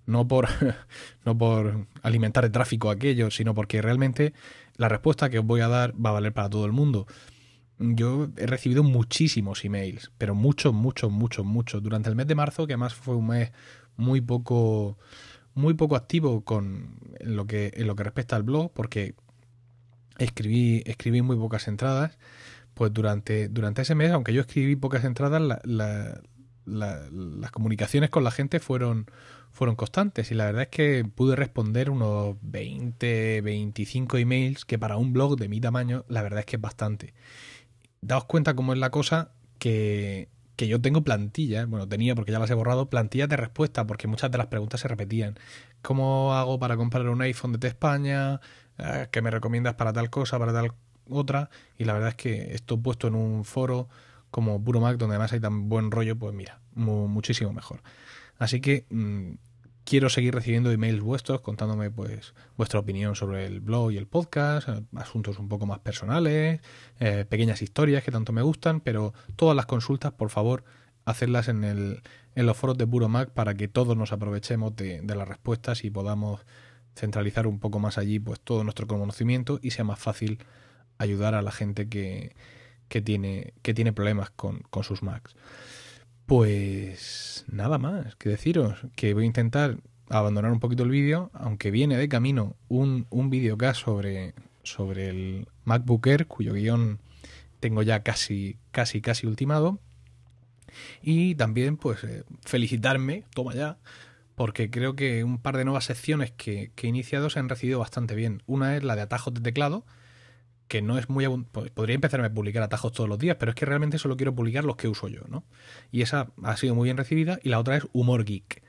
No 0.06 0.28
por, 0.28 0.48
no 1.24 1.36
por 1.36 1.86
alimentar 2.02 2.44
el 2.44 2.52
tráfico 2.52 2.90
aquello, 2.90 3.30
sino 3.30 3.54
porque 3.54 3.82
realmente 3.82 4.34
la 4.76 4.88
respuesta 4.88 5.30
que 5.30 5.38
os 5.38 5.44
voy 5.44 5.60
a 5.60 5.68
dar 5.68 5.92
va 5.94 6.10
a 6.10 6.14
valer 6.14 6.32
para 6.32 6.50
todo 6.50 6.66
el 6.66 6.72
mundo. 6.72 7.06
Yo 7.78 8.28
he 8.36 8.46
recibido 8.46 8.82
muchísimos 8.82 9.64
emails, 9.64 10.10
pero 10.16 10.34
muchos, 10.34 10.72
muchos, 10.72 11.10
muchos, 11.10 11.44
muchos. 11.44 11.82
Durante 11.82 12.08
el 12.08 12.16
mes 12.16 12.26
de 12.26 12.34
marzo, 12.34 12.66
que 12.66 12.72
además 12.72 12.94
fue 12.94 13.16
un 13.16 13.26
mes 13.26 13.52
muy 13.96 14.20
poco, 14.20 14.98
muy 15.54 15.74
poco 15.74 15.96
activo 15.96 16.42
con 16.42 16.98
en 17.18 17.36
lo 17.36 17.46
que, 17.46 17.72
en 17.74 17.86
lo 17.86 17.96
que 17.96 18.04
respecta 18.04 18.36
al 18.36 18.44
blog, 18.44 18.72
porque 18.72 19.14
escribí, 20.18 20.82
escribí 20.86 21.20
muy 21.20 21.36
pocas 21.36 21.68
entradas 21.68 22.18
pues 22.76 22.92
durante, 22.92 23.48
durante 23.48 23.80
ese 23.80 23.94
mes, 23.94 24.12
aunque 24.12 24.34
yo 24.34 24.42
escribí 24.42 24.76
pocas 24.76 25.02
entradas, 25.04 25.40
las 25.64 27.50
comunicaciones 27.50 28.10
con 28.10 28.22
la 28.22 28.30
gente 28.30 28.60
fueron, 28.60 29.10
fueron 29.50 29.76
constantes 29.76 30.30
y 30.30 30.34
la 30.34 30.44
verdad 30.44 30.64
es 30.64 30.68
que 30.68 31.02
pude 31.06 31.36
responder 31.36 31.88
unos 31.88 32.36
20, 32.42 33.40
25 33.40 34.18
emails, 34.18 34.66
que 34.66 34.78
para 34.78 34.98
un 34.98 35.14
blog 35.14 35.38
de 35.38 35.48
mi 35.48 35.58
tamaño, 35.58 36.04
la 36.08 36.20
verdad 36.20 36.40
es 36.40 36.44
que 36.44 36.56
es 36.56 36.60
bastante. 36.60 37.14
Daos 38.02 38.26
cuenta 38.26 38.54
cómo 38.54 38.74
es 38.74 38.78
la 38.78 38.90
cosa 38.90 39.30
que, 39.58 40.28
que 40.56 40.68
yo 40.68 40.78
tengo 40.78 41.02
plantillas, 41.02 41.66
bueno, 41.66 41.88
tenía 41.88 42.14
porque 42.14 42.32
ya 42.32 42.38
las 42.38 42.50
he 42.50 42.54
borrado, 42.54 42.90
plantillas 42.90 43.30
de 43.30 43.38
respuesta, 43.38 43.86
porque 43.86 44.06
muchas 44.06 44.30
de 44.30 44.36
las 44.36 44.48
preguntas 44.48 44.80
se 44.80 44.88
repetían. 44.88 45.38
¿Cómo 45.80 46.34
hago 46.34 46.58
para 46.58 46.76
comprar 46.76 47.08
un 47.08 47.22
iPhone 47.22 47.54
de 47.58 47.68
España? 47.68 48.38
Eh, 48.76 49.08
¿Qué 49.10 49.22
me 49.22 49.30
recomiendas 49.30 49.76
para 49.76 49.94
tal 49.94 50.10
cosa, 50.10 50.38
para 50.38 50.52
tal 50.52 50.72
otra 51.08 51.50
y 51.78 51.84
la 51.84 51.92
verdad 51.92 52.10
es 52.10 52.14
que 52.16 52.54
esto 52.54 52.78
puesto 52.80 53.08
en 53.08 53.14
un 53.14 53.44
foro 53.44 53.88
como 54.30 54.62
Puro 54.62 54.80
Mac 54.80 54.98
donde 54.98 55.14
además 55.14 55.32
hay 55.32 55.40
tan 55.40 55.68
buen 55.68 55.90
rollo 55.90 56.16
pues 56.16 56.34
mira 56.34 56.60
muchísimo 56.74 57.52
mejor. 57.52 57.82
Así 58.38 58.60
que 58.60 58.84
mm, 58.90 59.32
quiero 59.86 60.10
seguir 60.10 60.34
recibiendo 60.34 60.70
emails 60.72 61.00
vuestros 61.00 61.40
contándome 61.40 61.90
pues 61.90 62.34
vuestra 62.56 62.80
opinión 62.80 63.14
sobre 63.14 63.46
el 63.46 63.60
blog 63.60 63.92
y 63.92 63.96
el 63.96 64.06
podcast 64.06 64.68
asuntos 64.96 65.38
un 65.38 65.48
poco 65.48 65.64
más 65.64 65.78
personales 65.78 66.60
eh, 66.98 67.24
pequeñas 67.26 67.62
historias 67.62 68.02
que 68.02 68.10
tanto 68.10 68.32
me 68.32 68.42
gustan 68.42 68.80
pero 68.80 69.14
todas 69.36 69.54
las 69.54 69.66
consultas 69.66 70.12
por 70.12 70.30
favor 70.30 70.64
hacerlas 71.04 71.46
en, 71.46 71.62
el, 71.62 72.02
en 72.34 72.46
los 72.46 72.56
foros 72.56 72.76
de 72.76 72.86
Puro 72.86 73.08
Mac 73.08 73.30
para 73.30 73.54
que 73.54 73.68
todos 73.68 73.96
nos 73.96 74.12
aprovechemos 74.12 74.74
de, 74.74 75.00
de 75.02 75.14
las 75.14 75.28
respuestas 75.28 75.84
y 75.84 75.90
podamos 75.90 76.44
centralizar 76.96 77.46
un 77.46 77.60
poco 77.60 77.78
más 77.78 77.96
allí 77.96 78.18
pues 78.18 78.40
todo 78.40 78.64
nuestro 78.64 78.88
conocimiento 78.88 79.60
y 79.62 79.70
sea 79.70 79.84
más 79.84 80.00
fácil 80.00 80.40
ayudar 80.98 81.34
a 81.34 81.42
la 81.42 81.52
gente 81.52 81.88
que, 81.88 82.34
que, 82.88 83.00
tiene, 83.00 83.54
que 83.62 83.74
tiene 83.74 83.92
problemas 83.92 84.30
con, 84.30 84.60
con 84.70 84.84
sus 84.84 85.02
Macs. 85.02 85.36
Pues 86.26 87.44
nada 87.48 87.78
más 87.78 88.16
que 88.16 88.28
deciros 88.28 88.78
que 88.96 89.14
voy 89.14 89.24
a 89.24 89.26
intentar 89.26 89.78
abandonar 90.08 90.52
un 90.52 90.60
poquito 90.60 90.82
el 90.82 90.90
vídeo, 90.90 91.30
aunque 91.34 91.70
viene 91.70 91.96
de 91.96 92.08
camino 92.08 92.56
un, 92.68 93.06
un 93.10 93.30
videocast 93.30 93.84
sobre, 93.84 94.34
sobre 94.62 95.08
el 95.08 95.48
MacBook 95.64 96.06
Air, 96.06 96.26
cuyo 96.26 96.52
guion 96.54 96.98
tengo 97.60 97.82
ya 97.82 98.02
casi, 98.02 98.58
casi, 98.70 99.00
casi 99.00 99.26
ultimado. 99.26 99.78
Y 101.02 101.34
también, 101.36 101.76
pues, 101.76 102.04
eh, 102.04 102.24
felicitarme, 102.44 103.24
toma 103.34 103.54
ya, 103.54 103.78
porque 104.34 104.70
creo 104.70 104.94
que 104.94 105.24
un 105.24 105.38
par 105.38 105.56
de 105.56 105.64
nuevas 105.64 105.84
secciones 105.84 106.30
que, 106.32 106.70
que 106.74 106.86
he 106.86 106.90
iniciado 106.90 107.30
se 107.30 107.38
han 107.38 107.48
recibido 107.48 107.78
bastante 107.78 108.14
bien. 108.14 108.42
Una 108.46 108.76
es 108.76 108.84
la 108.84 108.96
de 108.96 109.02
atajos 109.02 109.32
de 109.34 109.40
teclado, 109.40 109.84
que 110.68 110.82
no 110.82 110.98
es 110.98 111.08
muy 111.08 111.26
podría 111.74 111.94
empezarme 111.94 112.26
a 112.26 112.34
publicar 112.34 112.62
atajos 112.62 112.92
todos 112.92 113.08
los 113.08 113.18
días, 113.18 113.36
pero 113.38 113.50
es 113.50 113.54
que 113.54 113.66
realmente 113.66 113.98
solo 113.98 114.16
quiero 114.16 114.34
publicar 114.34 114.64
los 114.64 114.76
que 114.76 114.88
uso 114.88 115.08
yo, 115.08 115.22
¿no? 115.28 115.44
Y 115.92 116.02
esa 116.02 116.30
ha 116.42 116.56
sido 116.56 116.74
muy 116.74 116.86
bien 116.86 116.96
recibida 116.96 117.38
y 117.42 117.50
la 117.50 117.58
otra 117.58 117.76
es 117.76 117.86
humor 117.92 118.24
geek, 118.24 118.62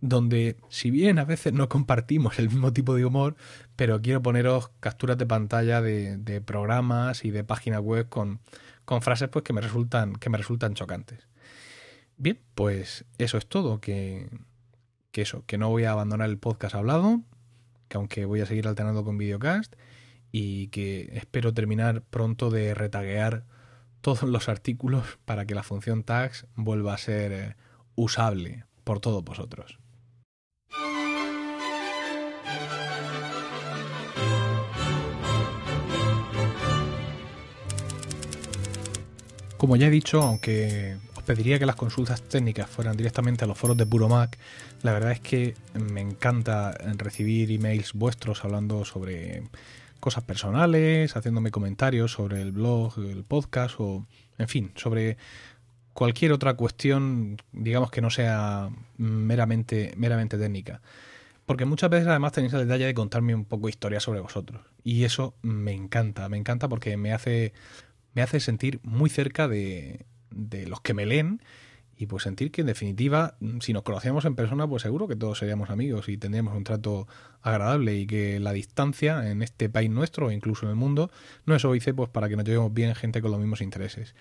donde 0.00 0.56
si 0.68 0.90
bien 0.90 1.18
a 1.18 1.24
veces 1.24 1.52
no 1.52 1.68
compartimos 1.68 2.38
el 2.38 2.48
mismo 2.48 2.72
tipo 2.72 2.94
de 2.94 3.04
humor, 3.04 3.36
pero 3.76 4.00
quiero 4.00 4.22
poneros 4.22 4.70
capturas 4.80 5.18
de 5.18 5.26
pantalla 5.26 5.80
de, 5.80 6.42
programas 6.44 7.24
y 7.24 7.30
de 7.30 7.44
páginas 7.44 7.80
web 7.80 8.08
con, 8.08 8.40
con 8.84 9.02
frases 9.02 9.28
pues 9.28 9.44
que 9.44 9.52
me 9.52 9.60
resultan 9.60 10.14
que 10.14 10.30
me 10.30 10.38
resultan 10.38 10.74
chocantes. 10.74 11.26
Bien, 12.18 12.38
pues 12.54 13.04
eso 13.18 13.38
es 13.38 13.46
todo, 13.46 13.80
que, 13.80 14.28
que 15.10 15.22
eso, 15.22 15.44
que 15.46 15.58
no 15.58 15.70
voy 15.70 15.84
a 15.84 15.92
abandonar 15.92 16.28
el 16.28 16.38
podcast 16.38 16.74
hablado, 16.74 17.22
que 17.88 17.96
aunque 17.96 18.26
voy 18.26 18.42
a 18.42 18.46
seguir 18.46 18.68
alternando 18.68 19.04
con 19.04 19.18
videocast 19.18 19.74
y 20.32 20.68
que 20.68 21.10
espero 21.14 21.52
terminar 21.52 22.02
pronto 22.02 22.50
de 22.50 22.74
retaguear 22.74 23.44
todos 24.00 24.22
los 24.22 24.48
artículos 24.48 25.18
para 25.24 25.44
que 25.44 25.54
la 25.54 25.62
función 25.62 26.02
tags 26.04 26.46
vuelva 26.54 26.94
a 26.94 26.98
ser 26.98 27.32
eh, 27.32 27.56
usable 27.94 28.64
por 28.84 29.00
todos 29.00 29.22
vosotros. 29.24 29.78
Como 39.56 39.76
ya 39.76 39.88
he 39.88 39.90
dicho, 39.90 40.22
aunque 40.22 40.96
os 41.14 41.22
pediría 41.22 41.58
que 41.58 41.66
las 41.66 41.76
consultas 41.76 42.22
técnicas 42.22 42.70
fueran 42.70 42.96
directamente 42.96 43.44
a 43.44 43.46
los 43.46 43.58
foros 43.58 43.76
de 43.76 43.84
Puro 43.84 44.08
Mac, 44.08 44.38
la 44.82 44.94
verdad 44.94 45.12
es 45.12 45.20
que 45.20 45.54
me 45.74 46.00
encanta 46.00 46.72
recibir 46.96 47.52
emails 47.52 47.92
vuestros 47.92 48.42
hablando 48.42 48.86
sobre 48.86 49.42
cosas 50.00 50.24
personales, 50.24 51.16
haciéndome 51.16 51.50
comentarios 51.50 52.12
sobre 52.12 52.42
el 52.42 52.52
blog, 52.52 52.98
el 52.98 53.24
podcast 53.24 53.76
o, 53.78 54.06
en 54.38 54.48
fin, 54.48 54.72
sobre 54.74 55.16
cualquier 55.92 56.32
otra 56.32 56.54
cuestión, 56.54 57.36
digamos 57.52 57.90
que 57.90 58.00
no 58.00 58.10
sea 58.10 58.70
meramente, 58.96 59.92
meramente 59.96 60.38
técnica. 60.38 60.80
Porque 61.46 61.64
muchas 61.64 61.90
veces 61.90 62.08
además 62.08 62.32
tenéis 62.32 62.52
el 62.52 62.66
detalle 62.66 62.86
de 62.86 62.94
contarme 62.94 63.34
un 63.34 63.44
poco 63.44 63.68
historia 63.68 64.00
sobre 64.00 64.20
vosotros. 64.20 64.62
Y 64.84 65.04
eso 65.04 65.34
me 65.42 65.72
encanta, 65.72 66.28
me 66.28 66.36
encanta 66.36 66.68
porque 66.68 66.96
me 66.96 67.12
hace, 67.12 67.52
me 68.14 68.22
hace 68.22 68.40
sentir 68.40 68.80
muy 68.82 69.10
cerca 69.10 69.48
de, 69.48 70.06
de 70.30 70.66
los 70.66 70.80
que 70.80 70.94
me 70.94 71.06
leen 71.06 71.40
y 72.00 72.06
pues 72.06 72.22
sentir 72.22 72.50
que 72.50 72.62
en 72.62 72.66
definitiva, 72.66 73.36
si 73.60 73.74
nos 73.74 73.82
conocíamos 73.82 74.24
en 74.24 74.34
persona, 74.34 74.66
pues 74.66 74.80
seguro 74.80 75.06
que 75.06 75.16
todos 75.16 75.38
seríamos 75.38 75.68
amigos 75.68 76.08
y 76.08 76.16
tendríamos 76.16 76.56
un 76.56 76.64
trato 76.64 77.06
agradable 77.42 77.94
y 77.94 78.06
que 78.06 78.40
la 78.40 78.52
distancia 78.52 79.30
en 79.30 79.42
este 79.42 79.68
país 79.68 79.90
nuestro 79.90 80.28
o 80.28 80.30
incluso 80.30 80.64
en 80.64 80.70
el 80.70 80.76
mundo 80.76 81.10
no 81.44 81.54
es 81.54 81.62
óbice 81.66 81.92
pues 81.92 82.08
para 82.08 82.30
que 82.30 82.36
nos 82.36 82.46
llevemos 82.46 82.72
bien 82.72 82.94
gente 82.94 83.20
con 83.20 83.32
los 83.32 83.38
mismos 83.38 83.60
intereses. 83.60 84.14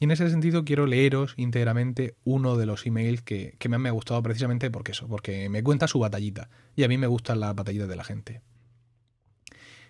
Y 0.00 0.06
en 0.06 0.10
ese 0.10 0.28
sentido 0.30 0.64
quiero 0.64 0.86
leeros 0.86 1.34
íntegramente 1.36 2.16
uno 2.24 2.56
de 2.56 2.66
los 2.66 2.84
emails 2.86 3.22
que, 3.22 3.54
que 3.60 3.68
me 3.68 3.76
han 3.76 3.94
gustado 3.94 4.20
precisamente 4.20 4.68
porque 4.72 4.90
eso, 4.90 5.06
porque 5.06 5.48
me 5.48 5.62
cuenta 5.62 5.86
su 5.86 6.00
batallita. 6.00 6.50
Y 6.74 6.82
a 6.82 6.88
mí 6.88 6.98
me 6.98 7.06
gustan 7.06 7.38
las 7.38 7.54
batallitas 7.54 7.88
de 7.88 7.96
la 7.96 8.02
gente. 8.02 8.40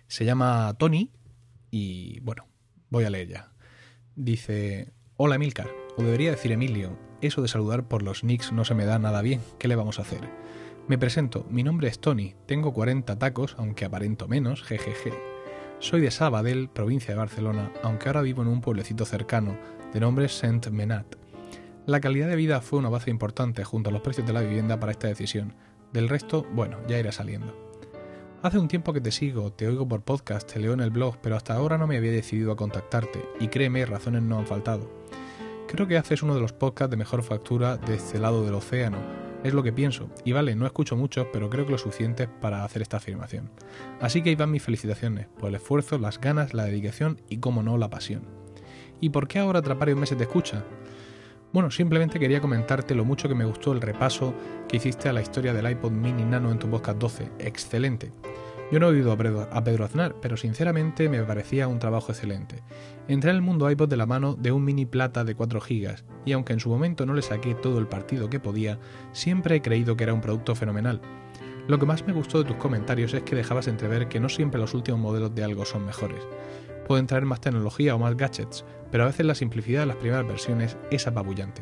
Se 0.05 0.23
llama 0.23 0.75
Tony 0.77 1.09
y 1.71 2.19
bueno, 2.19 2.45
voy 2.91 3.05
a 3.05 3.09
leer 3.09 3.27
ya. 3.27 3.51
Dice, 4.15 4.93
hola 5.17 5.37
Emilcar, 5.37 5.71
o 5.97 6.03
debería 6.03 6.29
decir 6.29 6.51
Emilio, 6.51 6.95
eso 7.27 7.41
de 7.41 7.47
saludar 7.47 7.83
por 7.87 8.03
los 8.03 8.23
nicks 8.23 8.51
no 8.51 8.65
se 8.65 8.75
me 8.75 8.85
da 8.85 8.99
nada 8.99 9.21
bien, 9.21 9.41
¿qué 9.57 9.67
le 9.67 9.75
vamos 9.75 9.99
a 9.99 10.01
hacer? 10.01 10.21
Me 10.87 10.97
presento, 10.97 11.45
mi 11.49 11.63
nombre 11.63 11.87
es 11.87 11.99
Tony, 11.99 12.35
tengo 12.45 12.73
40 12.73 13.17
tacos, 13.17 13.55
aunque 13.57 13.85
aparento 13.85 14.27
menos, 14.27 14.63
jejeje. 14.63 15.13
Soy 15.79 16.01
de 16.01 16.11
Sabadell, 16.11 16.69
provincia 16.69 17.13
de 17.13 17.19
Barcelona, 17.19 17.71
aunque 17.83 18.09
ahora 18.09 18.21
vivo 18.21 18.41
en 18.41 18.49
un 18.49 18.61
pueblecito 18.61 19.05
cercano, 19.05 19.57
de 19.93 19.99
nombre 19.99 20.27
Saint 20.27 20.67
Menat. 20.67 21.15
La 21.85 21.99
calidad 21.99 22.27
de 22.27 22.35
vida 22.35 22.61
fue 22.61 22.79
una 22.79 22.89
base 22.89 23.09
importante 23.09 23.63
junto 23.63 23.89
a 23.89 23.93
los 23.93 24.01
precios 24.01 24.25
de 24.27 24.33
la 24.33 24.41
vivienda 24.41 24.79
para 24.79 24.91
esta 24.91 25.07
decisión. 25.07 25.53
Del 25.91 26.09
resto, 26.09 26.45
bueno, 26.53 26.77
ya 26.87 26.99
irá 26.99 27.11
saliendo. 27.11 27.55
Hace 28.41 28.59
un 28.59 28.67
tiempo 28.67 28.91
que 28.91 28.99
te 28.99 29.11
sigo, 29.11 29.53
te 29.53 29.67
oigo 29.67 29.87
por 29.87 30.01
podcast, 30.01 30.51
te 30.51 30.59
leo 30.59 30.73
en 30.73 30.81
el 30.81 30.91
blog, 30.91 31.17
pero 31.21 31.37
hasta 31.37 31.53
ahora 31.53 31.77
no 31.77 31.87
me 31.87 31.95
había 31.95 32.11
decidido 32.11 32.51
a 32.51 32.57
contactarte, 32.57 33.23
y 33.39 33.47
créeme, 33.47 33.85
razones 33.85 34.21
no 34.23 34.37
han 34.37 34.47
faltado. 34.47 34.89
Creo 35.73 35.87
que 35.87 35.97
haces 35.97 36.21
uno 36.21 36.35
de 36.35 36.39
los 36.39 36.53
podcasts 36.53 36.91
de 36.91 36.97
mejor 36.97 37.23
factura 37.23 37.77
de 37.77 37.95
este 37.95 38.19
lado 38.19 38.45
del 38.45 38.53
océano, 38.53 38.99
es 39.43 39.55
lo 39.55 39.63
que 39.63 39.73
pienso, 39.73 40.07
y 40.23 40.31
vale, 40.31 40.55
no 40.55 40.67
escucho 40.67 40.95
mucho, 40.95 41.31
pero 41.33 41.49
creo 41.49 41.65
que 41.65 41.71
lo 41.71 41.79
suficiente 41.79 42.27
para 42.27 42.63
hacer 42.63 42.83
esta 42.83 42.97
afirmación. 42.97 43.49
Así 43.99 44.21
que 44.21 44.29
ahí 44.29 44.35
van 44.35 44.51
mis 44.51 44.61
felicitaciones, 44.61 45.29
por 45.39 45.49
el 45.49 45.55
esfuerzo, 45.55 45.97
las 45.97 46.21
ganas, 46.21 46.53
la 46.53 46.65
dedicación 46.65 47.19
y, 47.27 47.37
como 47.37 47.63
no, 47.63 47.79
la 47.79 47.89
pasión. 47.89 48.21
¿Y 49.01 49.09
por 49.09 49.27
qué 49.27 49.39
ahora 49.39 49.59
atrapar 49.59 49.91
un 49.91 50.01
meses 50.01 50.15
te 50.15 50.25
escucha? 50.25 50.63
Bueno, 51.51 51.71
simplemente 51.71 52.19
quería 52.19 52.39
comentarte 52.39 52.93
lo 52.93 53.03
mucho 53.03 53.27
que 53.27 53.33
me 53.33 53.45
gustó 53.45 53.73
el 53.73 53.81
repaso 53.81 54.35
que 54.67 54.77
hiciste 54.77 55.09
a 55.09 55.13
la 55.13 55.23
historia 55.23 55.53
del 55.53 55.71
iPod 55.71 55.91
mini 55.91 56.23
nano 56.23 56.51
en 56.51 56.59
tu 56.59 56.69
podcast 56.69 56.99
12. 56.99 57.31
Excelente. 57.39 58.11
Yo 58.71 58.79
no 58.79 58.87
he 58.87 58.91
oído 58.91 59.11
a 59.11 59.63
Pedro 59.63 59.85
Aznar, 59.85 60.15
pero 60.19 60.35
sinceramente 60.35 61.07
me 61.07 61.21
parecía 61.21 61.67
un 61.67 61.77
trabajo 61.77 62.11
excelente. 62.11 62.63
Entré 63.07 63.29
en 63.29 63.35
el 63.35 63.41
mundo 63.43 63.69
iPod 63.69 63.87
de 63.87 63.97
la 63.97 64.07
mano 64.07 64.35
de 64.35 64.51
un 64.51 64.63
mini 64.63 64.85
plata 64.85 65.23
de 65.23 65.35
4 65.35 65.59
GB, 65.59 65.95
y 66.25 66.31
aunque 66.31 66.53
en 66.53 66.59
su 66.59 66.69
momento 66.69 67.05
no 67.05 67.13
le 67.13 67.21
saqué 67.21 67.53
todo 67.53 67.77
el 67.77 67.87
partido 67.87 68.29
que 68.29 68.39
podía, 68.39 68.79
siempre 69.11 69.55
he 69.55 69.61
creído 69.61 69.95
que 69.95 70.05
era 70.05 70.13
un 70.13 70.21
producto 70.21 70.55
fenomenal. 70.55 71.01
Lo 71.67 71.77
que 71.77 71.85
más 71.85 72.05
me 72.07 72.13
gustó 72.13 72.39
de 72.39 72.45
tus 72.45 72.57
comentarios 72.57 73.13
es 73.13 73.23
que 73.23 73.35
dejabas 73.35 73.67
entrever 73.67 74.07
que 74.07 74.19
no 74.19 74.27
siempre 74.27 74.59
los 74.59 74.73
últimos 74.73 74.99
modelos 74.99 75.35
de 75.35 75.43
algo 75.43 75.65
son 75.65 75.85
mejores. 75.85 76.21
Pueden 76.87 77.07
traer 77.07 77.25
más 77.25 77.41
tecnología 77.41 77.95
o 77.95 77.99
más 77.99 78.17
gadgets, 78.17 78.65
pero 78.91 79.03
a 79.03 79.07
veces 79.07 79.25
la 79.25 79.35
simplicidad 79.35 79.81
de 79.81 79.85
las 79.87 79.97
primeras 79.97 80.27
versiones 80.27 80.77
es 80.89 81.05
apabullante. 81.07 81.61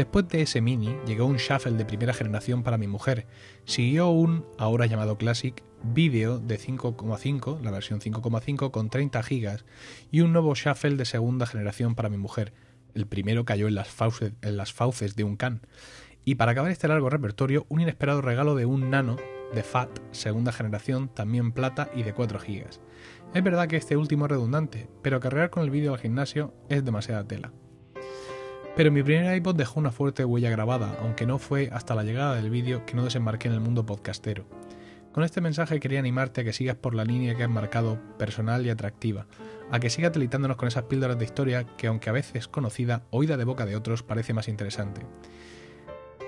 Después 0.00 0.26
de 0.28 0.40
ese 0.40 0.62
mini, 0.62 0.96
llegó 1.06 1.26
un 1.26 1.36
shuffle 1.36 1.72
de 1.72 1.84
primera 1.84 2.14
generación 2.14 2.62
para 2.62 2.78
mi 2.78 2.86
mujer. 2.86 3.26
Siguió 3.66 4.08
un, 4.08 4.46
ahora 4.56 4.86
llamado 4.86 5.18
Classic, 5.18 5.62
vídeo 5.82 6.38
de 6.38 6.58
5,5, 6.58 7.60
la 7.60 7.70
versión 7.70 8.00
5,5 8.00 8.70
con 8.70 8.88
30 8.88 9.20
GB, 9.20 9.58
y 10.10 10.22
un 10.22 10.32
nuevo 10.32 10.54
shuffle 10.54 10.96
de 10.96 11.04
segunda 11.04 11.44
generación 11.44 11.96
para 11.96 12.08
mi 12.08 12.16
mujer. 12.16 12.54
El 12.94 13.06
primero 13.06 13.44
cayó 13.44 13.68
en 13.68 13.74
las, 13.74 13.88
fauces, 13.88 14.32
en 14.40 14.56
las 14.56 14.72
fauces 14.72 15.16
de 15.16 15.24
un 15.24 15.36
can. 15.36 15.60
Y 16.24 16.36
para 16.36 16.52
acabar 16.52 16.70
este 16.70 16.88
largo 16.88 17.10
repertorio, 17.10 17.66
un 17.68 17.82
inesperado 17.82 18.22
regalo 18.22 18.54
de 18.54 18.64
un 18.64 18.88
nano 18.88 19.16
de 19.54 19.62
FAT, 19.62 19.90
segunda 20.12 20.50
generación, 20.50 21.10
también 21.10 21.52
plata 21.52 21.90
y 21.94 22.04
de 22.04 22.14
4 22.14 22.38
GB. 22.38 22.64
Es 23.34 23.44
verdad 23.44 23.68
que 23.68 23.76
este 23.76 23.98
último 23.98 24.24
es 24.24 24.30
redundante, 24.30 24.88
pero 25.02 25.20
cargar 25.20 25.50
con 25.50 25.62
el 25.62 25.68
vídeo 25.68 25.92
al 25.92 26.00
gimnasio 26.00 26.54
es 26.70 26.86
demasiada 26.86 27.22
tela. 27.24 27.52
Pero 28.76 28.92
mi 28.92 29.02
primer 29.02 29.36
iPod 29.36 29.56
dejó 29.56 29.80
una 29.80 29.90
fuerte 29.90 30.24
huella 30.24 30.50
grabada, 30.50 30.96
aunque 31.02 31.26
no 31.26 31.38
fue 31.38 31.68
hasta 31.72 31.94
la 31.94 32.04
llegada 32.04 32.36
del 32.36 32.50
vídeo 32.50 32.86
que 32.86 32.94
no 32.94 33.04
desembarqué 33.04 33.48
en 33.48 33.54
el 33.54 33.60
mundo 33.60 33.84
podcastero. 33.84 34.44
Con 35.12 35.24
este 35.24 35.40
mensaje 35.40 35.80
quería 35.80 35.98
animarte 35.98 36.40
a 36.40 36.44
que 36.44 36.52
sigas 36.52 36.76
por 36.76 36.94
la 36.94 37.04
línea 37.04 37.34
que 37.34 37.42
has 37.42 37.50
marcado, 37.50 37.98
personal 38.16 38.64
y 38.64 38.70
atractiva, 38.70 39.26
a 39.72 39.80
que 39.80 39.90
sigas 39.90 40.12
delitándonos 40.12 40.56
con 40.56 40.68
esas 40.68 40.84
píldoras 40.84 41.18
de 41.18 41.24
historia 41.24 41.64
que, 41.76 41.88
aunque 41.88 42.10
a 42.10 42.12
veces 42.12 42.46
conocida, 42.46 43.02
oída 43.10 43.36
de 43.36 43.44
boca 43.44 43.66
de 43.66 43.74
otros, 43.74 44.04
parece 44.04 44.34
más 44.34 44.46
interesante. 44.46 45.02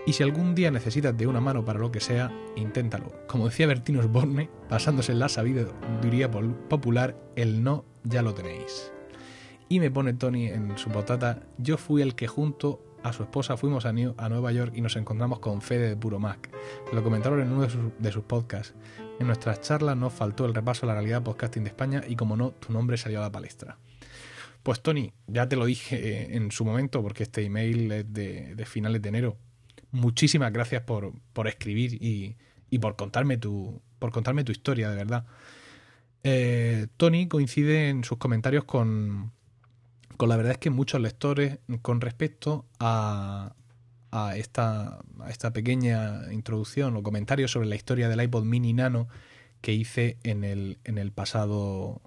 Y 0.04 0.14
si 0.14 0.24
algún 0.24 0.56
día 0.56 0.72
necesitas 0.72 1.16
de 1.16 1.28
una 1.28 1.40
mano 1.40 1.64
para 1.64 1.78
lo 1.78 1.92
que 1.92 2.00
sea, 2.00 2.32
inténtalo. 2.56 3.12
Como 3.28 3.46
decía 3.46 3.68
Bertino 3.68 4.00
Osborne, 4.00 4.50
basándose 4.68 5.12
en 5.12 5.20
la 5.20 5.28
sabiduría 5.28 6.28
popular, 6.28 7.16
el 7.36 7.62
no 7.62 7.84
ya 8.02 8.22
lo 8.22 8.34
tenéis. 8.34 8.92
Y 9.72 9.80
me 9.80 9.90
pone 9.90 10.12
Tony 10.12 10.48
en 10.48 10.76
su 10.76 10.90
potata, 10.90 11.44
yo 11.56 11.78
fui 11.78 12.02
el 12.02 12.14
que 12.14 12.26
junto 12.26 12.84
a 13.02 13.14
su 13.14 13.22
esposa 13.22 13.56
fuimos 13.56 13.86
a, 13.86 13.92
Nueva 13.94 14.52
York 14.52 14.74
y 14.76 14.82
nos 14.82 14.96
encontramos 14.96 15.38
con 15.38 15.62
Fede 15.62 15.88
de 15.88 15.96
Puro 15.96 16.18
Mac. 16.18 16.50
Lo 16.92 17.02
comentaron 17.02 17.40
en 17.40 17.50
uno 17.50 17.66
de 17.98 18.12
sus, 18.12 18.22
podcasts. 18.24 18.74
En 19.18 19.28
nuestras 19.28 19.62
charlas 19.62 19.96
nos 19.96 20.12
faltó 20.12 20.44
el 20.44 20.52
repaso 20.52 20.84
a 20.84 20.88
la 20.88 20.92
realidad 20.92 21.22
podcasting 21.22 21.64
de 21.64 21.70
España 21.70 22.02
y 22.06 22.16
como 22.16 22.36
no, 22.36 22.50
tu 22.50 22.70
nombre 22.70 22.98
salió 22.98 23.20
a 23.20 23.22
la 23.22 23.32
palestra. 23.32 23.78
Pues 24.62 24.82
Tony, 24.82 25.14
ya 25.26 25.48
te 25.48 25.56
lo 25.56 25.64
dije 25.64 26.36
en 26.36 26.50
su 26.50 26.66
momento 26.66 27.00
porque 27.00 27.22
este 27.22 27.42
email 27.42 27.90
es 27.92 28.12
de, 28.12 28.64
finales 28.66 29.00
de 29.00 29.08
enero 29.08 29.38
muchísimas 29.90 30.52
gracias 30.52 30.82
por, 30.82 31.14
escribir 31.46 31.96
y, 31.98 32.36
por 32.78 32.96
contarme 32.96 33.38
tu. 33.38 33.80
por 33.98 34.12
contarme 34.12 34.44
tu 34.44 34.52
historia, 34.52 34.90
de 34.90 34.96
verdad. 34.96 35.24
Eh, 36.24 36.88
Tony 36.98 37.26
coincide 37.26 37.88
en 37.88 38.04
sus 38.04 38.18
comentarios 38.18 38.64
con, 38.64 39.32
con 40.22 40.28
la 40.28 40.36
verdad 40.36 40.52
es 40.52 40.58
que 40.58 40.70
muchos 40.70 41.00
lectores 41.00 41.58
con 41.82 42.00
respecto 42.00 42.64
a, 42.78 43.56
esta, 44.36 45.00
esta 45.28 45.52
pequeña 45.52 46.32
introducción 46.32 46.96
o 46.96 47.02
comentario 47.02 47.48
sobre 47.48 47.66
la 47.66 47.74
historia 47.74 48.08
del 48.08 48.22
iPod 48.22 48.44
mini 48.44 48.72
nano 48.72 49.08
que 49.62 49.72
hice 49.72 50.18
en 50.22 50.44
el, 50.44 50.78
en 50.84 50.98
el 50.98 51.10
pasado 51.10 52.00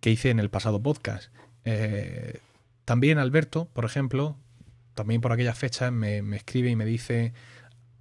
que 0.00 0.10
hice 0.10 0.28
en 0.28 0.40
el 0.40 0.50
pasado 0.50 0.82
podcast. 0.82 1.32
Eh, 1.64 2.40
también 2.84 3.16
Alberto, 3.16 3.66
por 3.72 3.86
ejemplo, 3.86 4.36
también 4.92 5.22
por 5.22 5.32
aquellas 5.32 5.56
fechas 5.56 5.90
me, 5.90 6.18
escribe 6.36 6.68
y 6.68 6.76
me 6.76 6.84
dice, 6.84 7.32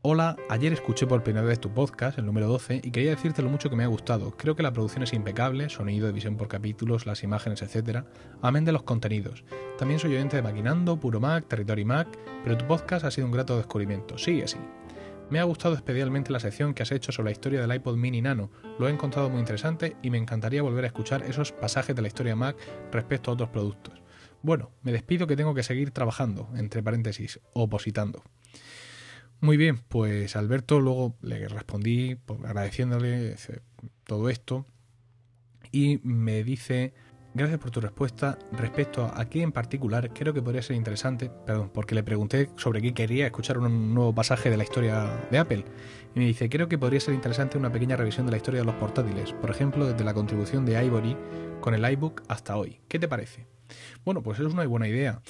Hola, 0.07 0.37
ayer 0.49 0.71
escuché 0.71 1.07
por 1.07 1.23
primera 1.23 1.47
vez 1.47 1.59
tu 1.59 1.73
podcast, 1.73 2.19
el 2.19 2.27
número 2.27 2.47
12, 2.47 2.79
y 2.83 2.91
quería 2.91 3.09
decirte 3.09 3.41
lo 3.41 3.49
mucho 3.49 3.71
que 3.71 3.75
me 3.75 3.83
ha 3.83 3.87
gustado. 3.87 4.37
Creo 4.37 4.55
que 4.55 4.61
la 4.61 4.71
producción 4.71 5.01
es 5.01 5.13
impecable, 5.13 5.67
sonido, 5.67 6.13
visión 6.13 6.37
por 6.37 6.47
capítulos, 6.47 7.07
las 7.07 7.23
imágenes, 7.23 7.63
etc. 7.63 8.03
Amén 8.39 8.65
de 8.65 8.71
los 8.71 8.83
contenidos. 8.83 9.43
También 9.79 9.99
soy 9.99 10.13
oyente 10.13 10.35
de 10.35 10.43
Maquinando, 10.43 10.99
Puro 10.99 11.19
Mac, 11.19 11.47
Territory 11.47 11.85
Mac, 11.85 12.07
pero 12.43 12.55
tu 12.55 12.67
podcast 12.67 13.03
ha 13.03 13.09
sido 13.09 13.25
un 13.25 13.33
grato 13.33 13.57
descubrimiento. 13.57 14.19
Sigue 14.19 14.43
así. 14.43 14.59
Me 15.31 15.39
ha 15.39 15.43
gustado 15.43 15.73
especialmente 15.73 16.31
la 16.31 16.39
sección 16.39 16.75
que 16.75 16.83
has 16.83 16.91
hecho 16.91 17.11
sobre 17.11 17.29
la 17.29 17.31
historia 17.31 17.61
del 17.61 17.73
iPod 17.73 17.97
mini 17.97 18.21
nano. 18.21 18.51
Lo 18.77 18.87
he 18.87 18.91
encontrado 18.91 19.31
muy 19.31 19.39
interesante 19.39 19.95
y 20.03 20.11
me 20.11 20.19
encantaría 20.19 20.61
volver 20.61 20.83
a 20.83 20.87
escuchar 20.89 21.23
esos 21.23 21.51
pasajes 21.51 21.95
de 21.95 22.03
la 22.03 22.09
historia 22.09 22.35
Mac 22.35 22.55
respecto 22.91 23.31
a 23.31 23.33
otros 23.33 23.49
productos. 23.49 24.03
Bueno, 24.43 24.69
me 24.83 24.91
despido 24.91 25.25
que 25.25 25.35
tengo 25.35 25.55
que 25.55 25.63
seguir 25.63 25.89
trabajando, 25.89 26.47
entre 26.55 26.83
paréntesis, 26.83 27.39
opositando. 27.53 28.21
Muy 29.45 29.57
bien, 29.57 29.77
pues 29.89 30.35
Alberto 30.35 30.79
luego 30.79 31.17
le 31.21 31.47
respondí 31.47 32.17
agradeciéndole 32.45 33.35
todo 34.03 34.29
esto 34.29 34.65
y 35.71 35.99
me 36.01 36.43
dice, 36.43 36.95
gracias 37.35 37.59
por 37.59 37.69
tu 37.69 37.79
respuesta 37.79 38.39
respecto 38.53 39.05
a 39.05 39.29
qué 39.29 39.43
en 39.43 39.51
particular 39.51 40.09
creo 40.15 40.33
que 40.33 40.41
podría 40.41 40.63
ser 40.63 40.75
interesante, 40.77 41.29
perdón, 41.45 41.69
porque 41.71 41.93
le 41.93 42.01
pregunté 42.01 42.49
sobre 42.55 42.81
qué 42.81 42.95
quería 42.95 43.27
escuchar 43.27 43.59
un 43.59 43.93
nuevo 43.93 44.15
pasaje 44.15 44.49
de 44.49 44.57
la 44.57 44.63
historia 44.63 45.27
de 45.29 45.37
Apple. 45.37 45.63
Y 46.15 46.19
me 46.19 46.25
dice, 46.25 46.49
creo 46.49 46.67
que 46.67 46.79
podría 46.79 46.99
ser 46.99 47.13
interesante 47.13 47.59
una 47.59 47.71
pequeña 47.71 47.95
revisión 47.95 48.25
de 48.25 48.31
la 48.31 48.37
historia 48.37 48.61
de 48.61 48.65
los 48.65 48.75
portátiles, 48.75 49.31
por 49.33 49.51
ejemplo, 49.51 49.85
desde 49.85 50.03
la 50.03 50.15
contribución 50.15 50.65
de 50.65 50.83
Ivory 50.83 51.15
con 51.61 51.75
el 51.75 51.87
iBook 51.91 52.23
hasta 52.29 52.57
hoy. 52.57 52.79
¿Qué 52.87 52.97
te 52.97 53.07
parece? 53.07 53.45
Bueno, 54.03 54.23
pues 54.23 54.39
es 54.39 54.51
una 54.51 54.65
buena 54.65 54.87
idea. 54.87 55.21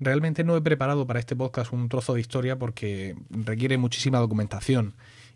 Realmente 0.00 0.44
no 0.44 0.56
he 0.56 0.60
preparado 0.60 1.06
para 1.06 1.20
este 1.20 1.36
podcast 1.36 1.72
un 1.72 1.88
trozo 1.88 2.14
de 2.14 2.20
historia 2.20 2.58
porque 2.58 3.16
requiere 3.30 3.78
muchísima 3.78 4.18
documentación 4.18 4.94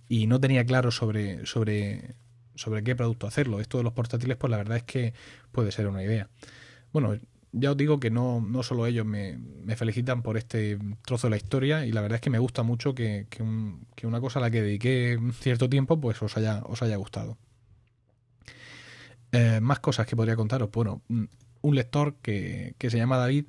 y 0.09 0.27
no 0.27 0.41
tenía 0.41 0.65
claro 0.65 0.91
sobre, 0.91 1.47
sobre, 1.47 2.15
sobre 2.55 2.83
qué 2.83 2.97
producto 2.97 3.27
hacerlo. 3.27 3.61
Esto 3.61 3.79
de 3.79 3.85
los 3.85 3.93
portátiles, 3.93 4.37
pues 4.37 4.51
la 4.51 4.57
verdad 4.57 4.79
es 4.79 4.83
que 4.83 5.15
puede 5.53 5.71
ser 5.71 5.87
una 5.87 6.03
idea. 6.03 6.29
Bueno, 6.93 7.17
ya 7.53 7.71
os 7.71 7.77
digo 7.77 7.99
que 7.99 8.11
no, 8.11 8.41
no 8.41 8.63
solo 8.63 8.87
ellos 8.87 9.07
me, 9.07 9.39
felicitan 9.77 10.23
por 10.23 10.37
este 10.37 10.79
trozo 11.05 11.29
de 11.29 11.31
la 11.31 11.37
historia 11.37 11.87
y 11.87 11.93
la 11.93 12.01
verdad 12.01 12.17
es 12.17 12.21
que 12.21 12.31
me 12.31 12.39
gusta 12.39 12.63
mucho 12.63 12.95
que, 12.95 13.27
una 14.03 14.21
cosa 14.21 14.39
a 14.39 14.43
la 14.43 14.51
que 14.51 14.63
dediqué 14.63 15.19
cierto 15.41 15.69
tiempo 15.69 16.01
pues 16.01 16.21
os 16.23 16.37
haya, 16.37 16.63
os 16.65 16.83
haya 16.83 16.97
gustado. 16.97 17.39
Eh, 19.33 19.61
más 19.61 19.81
cosas 19.81 20.07
que 20.07 20.17
podría 20.17 20.37
contaros. 20.37 20.71
Bueno, 20.71 21.03
un 21.09 21.75
lector 21.75 22.17
que, 22.23 22.75
se 22.79 22.97
llama 22.97 23.17
David 23.17 23.47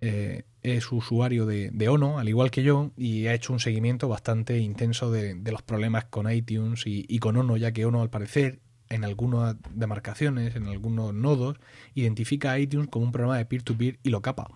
eh, 0.00 0.44
es 0.62 0.90
usuario 0.92 1.46
de, 1.46 1.88
Ono, 1.88 2.18
al 2.18 2.28
igual 2.28 2.50
que 2.50 2.62
yo, 2.62 2.90
y 2.96 3.26
ha 3.26 3.34
hecho 3.34 3.52
un 3.52 3.60
seguimiento 3.60 4.08
bastante 4.08 4.58
intenso 4.58 5.10
de, 5.10 5.34
los 5.50 5.62
problemas 5.62 6.04
con 6.04 6.30
iTunes 6.30 6.82
y, 6.84 7.18
con 7.18 7.36
Ono, 7.36 7.56
ya 7.56 7.72
que 7.72 7.86
Ono 7.86 8.02
al 8.02 8.10
parecer 8.10 8.60
en 8.88 9.04
algunas 9.04 9.56
demarcaciones, 9.74 10.56
en 10.56 10.66
algunos 10.66 11.14
nodos, 11.14 11.58
identifica 11.94 12.52
a 12.52 12.58
iTunes 12.58 12.88
como 12.88 13.04
un 13.04 13.12
programa 13.12 13.38
de 13.38 13.44
peer-to-peer 13.44 13.98
y 14.02 14.10
lo 14.10 14.22
capa. 14.22 14.48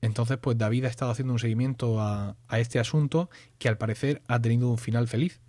Entonces, 0.00 0.38
pues 0.38 0.56
David 0.56 0.84
ha 0.84 0.88
estado 0.88 1.10
haciendo 1.10 1.32
un 1.32 1.38
seguimiento 1.38 2.00
a, 2.00 2.36
a 2.46 2.60
este 2.60 2.78
asunto 2.78 3.30
que 3.58 3.68
al 3.68 3.78
parecer 3.78 4.22
ha 4.28 4.40
tenido 4.40 4.68
un 4.68 4.78
final 4.78 5.08
feliz. 5.08 5.40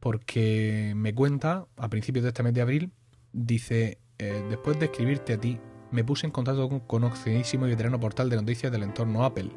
Porque 0.00 0.92
me 0.94 1.14
cuenta, 1.14 1.66
a 1.76 1.88
principios 1.88 2.22
de 2.22 2.28
este 2.28 2.42
mes 2.42 2.54
de 2.54 2.60
abril, 2.60 2.92
dice, 3.32 3.98
eh, 4.18 4.42
después 4.48 4.78
de 4.78 4.86
escribirte 4.86 5.34
a 5.34 5.38
ti, 5.38 5.58
me 5.96 6.04
puse 6.04 6.26
en 6.26 6.30
contacto 6.30 6.68
con 6.68 6.74
un 6.74 6.80
conocidísimo 6.80 7.66
y 7.66 7.70
veterano 7.70 7.98
portal 7.98 8.28
de 8.28 8.36
noticias 8.36 8.70
del 8.70 8.82
entorno 8.82 9.24
Apple. 9.24 9.48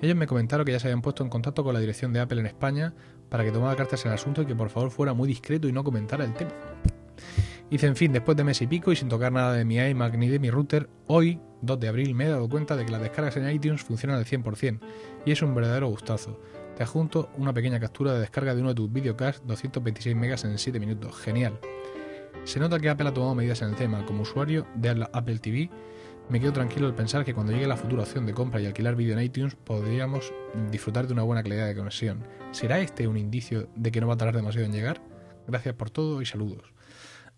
Ellos 0.00 0.14
me 0.14 0.28
comentaron 0.28 0.64
que 0.64 0.70
ya 0.70 0.78
se 0.78 0.86
habían 0.86 1.02
puesto 1.02 1.24
en 1.24 1.28
contacto 1.28 1.64
con 1.64 1.74
la 1.74 1.80
dirección 1.80 2.12
de 2.12 2.20
Apple 2.20 2.38
en 2.38 2.46
España 2.46 2.94
para 3.28 3.42
que 3.42 3.50
tomara 3.50 3.74
cartas 3.74 4.04
en 4.04 4.12
el 4.12 4.14
asunto 4.14 4.42
y 4.42 4.46
que 4.46 4.54
por 4.54 4.70
favor 4.70 4.92
fuera 4.92 5.14
muy 5.14 5.26
discreto 5.26 5.66
y 5.66 5.72
no 5.72 5.82
comentara 5.82 6.24
el 6.24 6.32
tema. 6.32 6.52
Dice, 7.68 7.88
en 7.88 7.96
fin, 7.96 8.12
después 8.12 8.36
de 8.36 8.44
mes 8.44 8.62
y 8.62 8.68
pico 8.68 8.92
y 8.92 8.96
sin 8.96 9.08
tocar 9.08 9.32
nada 9.32 9.52
de 9.52 9.64
mi 9.64 9.78
iMac 9.78 10.16
ni 10.16 10.28
de 10.28 10.38
mi 10.38 10.48
router, 10.48 10.88
hoy, 11.08 11.40
2 11.62 11.80
de 11.80 11.88
abril, 11.88 12.14
me 12.14 12.26
he 12.26 12.28
dado 12.28 12.48
cuenta 12.48 12.76
de 12.76 12.86
que 12.86 12.92
las 12.92 13.02
descargas 13.02 13.36
en 13.36 13.50
iTunes 13.50 13.82
funcionan 13.82 14.16
al 14.16 14.26
100% 14.26 14.78
y 15.26 15.32
es 15.32 15.42
un 15.42 15.52
verdadero 15.56 15.88
gustazo. 15.88 16.40
Te 16.76 16.84
adjunto 16.84 17.30
una 17.36 17.52
pequeña 17.52 17.80
captura 17.80 18.14
de 18.14 18.20
descarga 18.20 18.54
de 18.54 18.60
uno 18.60 18.70
de 18.70 18.76
tus 18.76 18.92
videocasts 18.92 19.44
226 19.44 20.14
megas 20.14 20.44
en 20.44 20.56
7 20.56 20.78
minutos. 20.78 21.16
Genial. 21.16 21.58
Se 22.44 22.58
nota 22.60 22.78
que 22.78 22.88
Apple 22.88 23.08
ha 23.08 23.14
tomado 23.14 23.34
medidas 23.34 23.62
en 23.62 23.70
el 23.70 23.76
tema. 23.76 24.04
Como 24.06 24.22
usuario 24.22 24.66
de 24.74 25.06
Apple 25.12 25.38
TV, 25.38 25.70
me 26.28 26.40
quedo 26.40 26.52
tranquilo 26.52 26.86
al 26.86 26.94
pensar 26.94 27.24
que 27.24 27.34
cuando 27.34 27.52
llegue 27.52 27.66
la 27.66 27.76
futura 27.76 28.02
opción 28.02 28.24
de 28.24 28.32
compra 28.32 28.60
y 28.60 28.66
alquilar 28.66 28.94
vídeo 28.94 29.18
en 29.18 29.24
iTunes, 29.24 29.56
podríamos 29.56 30.32
disfrutar 30.70 31.06
de 31.06 31.12
una 31.12 31.22
buena 31.22 31.42
calidad 31.42 31.66
de 31.66 31.74
conexión. 31.74 32.24
¿Será 32.52 32.78
este 32.80 33.08
un 33.08 33.16
indicio 33.16 33.68
de 33.74 33.90
que 33.90 34.00
no 34.00 34.06
va 34.06 34.14
a 34.14 34.16
tardar 34.16 34.36
demasiado 34.36 34.66
en 34.66 34.72
llegar? 34.72 35.02
Gracias 35.46 35.74
por 35.74 35.90
todo 35.90 36.22
y 36.22 36.26
saludos. 36.26 36.72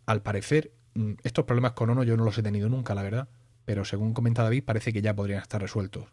Al 0.06 0.22
parecer, 0.22 0.72
mm, 0.94 1.12
estos 1.22 1.44
problemas 1.44 1.72
con 1.72 1.90
Ono 1.90 2.04
yo 2.04 2.16
no 2.16 2.24
los 2.24 2.36
he 2.36 2.42
tenido 2.42 2.68
nunca, 2.68 2.94
la 2.94 3.02
verdad, 3.02 3.28
pero 3.64 3.84
según 3.84 4.12
comenta 4.12 4.42
David, 4.42 4.64
parece 4.64 4.92
que 4.92 5.02
ya 5.02 5.14
podrían 5.14 5.40
estar 5.40 5.60
resueltos. 5.60 6.06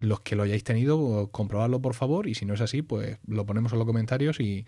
Los 0.00 0.20
que 0.20 0.36
lo 0.36 0.44
hayáis 0.44 0.64
tenido, 0.64 1.28
comprobadlo 1.30 1.82
por 1.82 1.94
favor, 1.94 2.28
y 2.28 2.34
si 2.34 2.46
no 2.46 2.54
es 2.54 2.60
así, 2.60 2.82
pues 2.82 3.18
lo 3.26 3.44
ponemos 3.44 3.72
en 3.72 3.78
los 3.78 3.86
comentarios 3.86 4.40
y, 4.40 4.64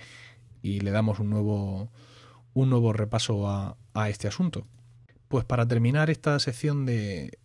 y 0.60 0.80
le 0.80 0.90
damos 0.90 1.20
un 1.20 1.30
nuevo, 1.30 1.90
un 2.54 2.70
nuevo 2.70 2.92
repaso 2.92 3.48
a, 3.48 3.76
este 4.08 4.28
asunto. 4.28 4.66
Pues 5.28 5.44
para 5.44 5.66
terminar 5.66 6.10
esta 6.10 6.38
sección 6.38 6.86
de, 6.86 7.38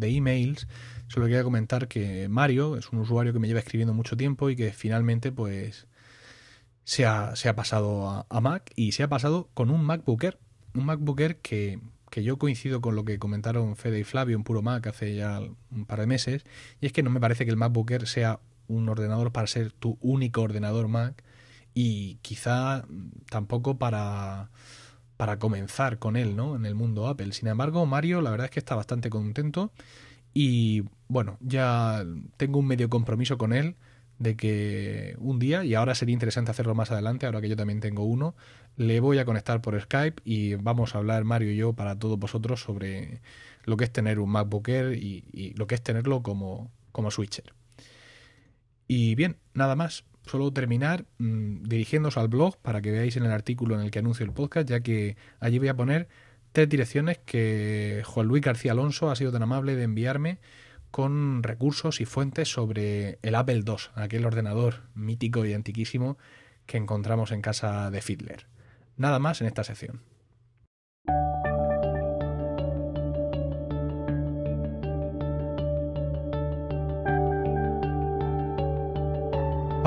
emails, 0.00 0.68
solo 1.08 1.26
quería 1.26 1.42
comentar 1.42 1.88
que 1.88 2.28
Mario 2.28 2.76
es 2.76 2.90
un 2.90 3.00
usuario 3.00 3.32
que 3.32 3.38
me 3.38 3.48
lleva 3.48 3.60
escribiendo 3.60 3.94
mucho 3.94 4.16
tiempo 4.16 4.50
y 4.50 4.56
que 4.56 4.72
finalmente 4.72 5.32
pues 5.32 5.86
se 6.84 7.06
ha, 7.06 7.34
pasado 7.56 8.26
a, 8.28 8.40
Mac 8.40 8.70
y 8.76 8.92
se 8.92 9.02
ha 9.02 9.08
pasado 9.08 9.48
con 9.54 9.70
un 9.70 9.84
MacBooker. 9.84 10.38
Un 10.74 10.84
MacBooker 10.84 11.38
que, 11.38 11.80
que 12.10 12.22
yo 12.22 12.38
coincido 12.38 12.80
con 12.80 12.94
lo 12.94 13.04
que 13.04 13.18
comentaron 13.18 13.76
Fede 13.76 14.00
y 14.00 14.04
Flavio 14.04 14.36
en 14.36 14.44
Puro 14.44 14.62
Mac 14.62 14.86
hace 14.86 15.14
ya 15.14 15.40
un 15.40 15.86
par 15.86 16.00
de 16.00 16.06
meses, 16.06 16.44
y 16.80 16.86
es 16.86 16.92
que 16.92 17.02
no 17.02 17.10
me 17.10 17.20
parece 17.20 17.44
que 17.44 17.50
el 17.50 17.56
MacBooker 17.56 18.06
sea 18.06 18.40
un 18.68 18.88
ordenador 18.88 19.32
para 19.32 19.46
ser 19.46 19.72
tu 19.72 19.98
único 20.00 20.42
ordenador 20.42 20.88
Mac, 20.88 21.24
y 21.80 22.16
quizá 22.22 22.84
tampoco 23.30 23.78
para, 23.78 24.50
para 25.16 25.38
comenzar 25.38 26.00
con 26.00 26.16
él, 26.16 26.34
¿no? 26.34 26.56
En 26.56 26.66
el 26.66 26.74
mundo 26.74 27.06
Apple. 27.06 27.30
Sin 27.30 27.46
embargo, 27.46 27.86
Mario, 27.86 28.20
la 28.20 28.32
verdad 28.32 28.46
es 28.46 28.50
que 28.50 28.58
está 28.58 28.74
bastante 28.74 29.10
contento 29.10 29.70
y 30.34 30.82
bueno, 31.06 31.38
ya 31.40 32.04
tengo 32.36 32.58
un 32.58 32.66
medio 32.66 32.90
compromiso 32.90 33.38
con 33.38 33.52
él 33.52 33.76
de 34.18 34.36
que 34.36 35.14
un 35.20 35.38
día, 35.38 35.62
y 35.62 35.74
ahora 35.74 35.94
sería 35.94 36.14
interesante 36.14 36.50
hacerlo 36.50 36.74
más 36.74 36.90
adelante, 36.90 37.26
ahora 37.26 37.40
que 37.40 37.48
yo 37.48 37.54
también 37.54 37.78
tengo 37.78 38.02
uno, 38.02 38.34
le 38.76 38.98
voy 38.98 39.20
a 39.20 39.24
conectar 39.24 39.62
por 39.62 39.80
Skype 39.80 40.20
y 40.24 40.56
vamos 40.56 40.96
a 40.96 40.98
hablar 40.98 41.22
Mario 41.22 41.52
y 41.52 41.56
yo 41.56 41.74
para 41.74 41.96
todos 41.96 42.18
vosotros 42.18 42.60
sobre 42.60 43.20
lo 43.66 43.76
que 43.76 43.84
es 43.84 43.92
tener 43.92 44.18
un 44.18 44.30
MacBook 44.30 44.66
Air 44.68 44.94
y, 44.94 45.24
y 45.32 45.54
lo 45.54 45.68
que 45.68 45.76
es 45.76 45.82
tenerlo 45.84 46.24
como, 46.24 46.72
como 46.90 47.12
switcher. 47.12 47.54
Y 48.88 49.14
bien, 49.14 49.36
nada 49.54 49.76
más 49.76 50.04
solo 50.28 50.52
terminar 50.52 51.04
mmm, 51.18 51.64
al 52.16 52.28
blog 52.28 52.56
para 52.58 52.80
que 52.80 52.90
veáis 52.90 53.16
en 53.16 53.24
el 53.24 53.32
artículo 53.32 53.74
en 53.74 53.82
el 53.82 53.90
que 53.90 53.98
anuncio 53.98 54.24
el 54.24 54.32
podcast, 54.32 54.68
ya 54.68 54.80
que 54.80 55.16
allí 55.40 55.58
voy 55.58 55.68
a 55.68 55.76
poner 55.76 56.08
tres 56.52 56.68
direcciones 56.68 57.18
que 57.18 58.02
Juan 58.04 58.26
Luis 58.26 58.42
García 58.42 58.72
Alonso 58.72 59.10
ha 59.10 59.16
sido 59.16 59.32
tan 59.32 59.42
amable 59.42 59.76
de 59.76 59.84
enviarme 59.84 60.38
con 60.90 61.42
recursos 61.42 62.00
y 62.00 62.04
fuentes 62.04 62.50
sobre 62.50 63.18
el 63.22 63.34
Apple 63.34 63.62
II, 63.66 63.74
aquel 63.94 64.24
ordenador 64.24 64.82
mítico 64.94 65.44
y 65.44 65.52
antiquísimo 65.52 66.16
que 66.66 66.78
encontramos 66.78 67.32
en 67.32 67.42
casa 67.42 67.90
de 67.90 68.00
Fiedler. 68.00 68.46
Nada 68.96 69.18
más 69.18 69.40
en 69.40 69.46
esta 69.46 69.64
sección. 69.64 70.00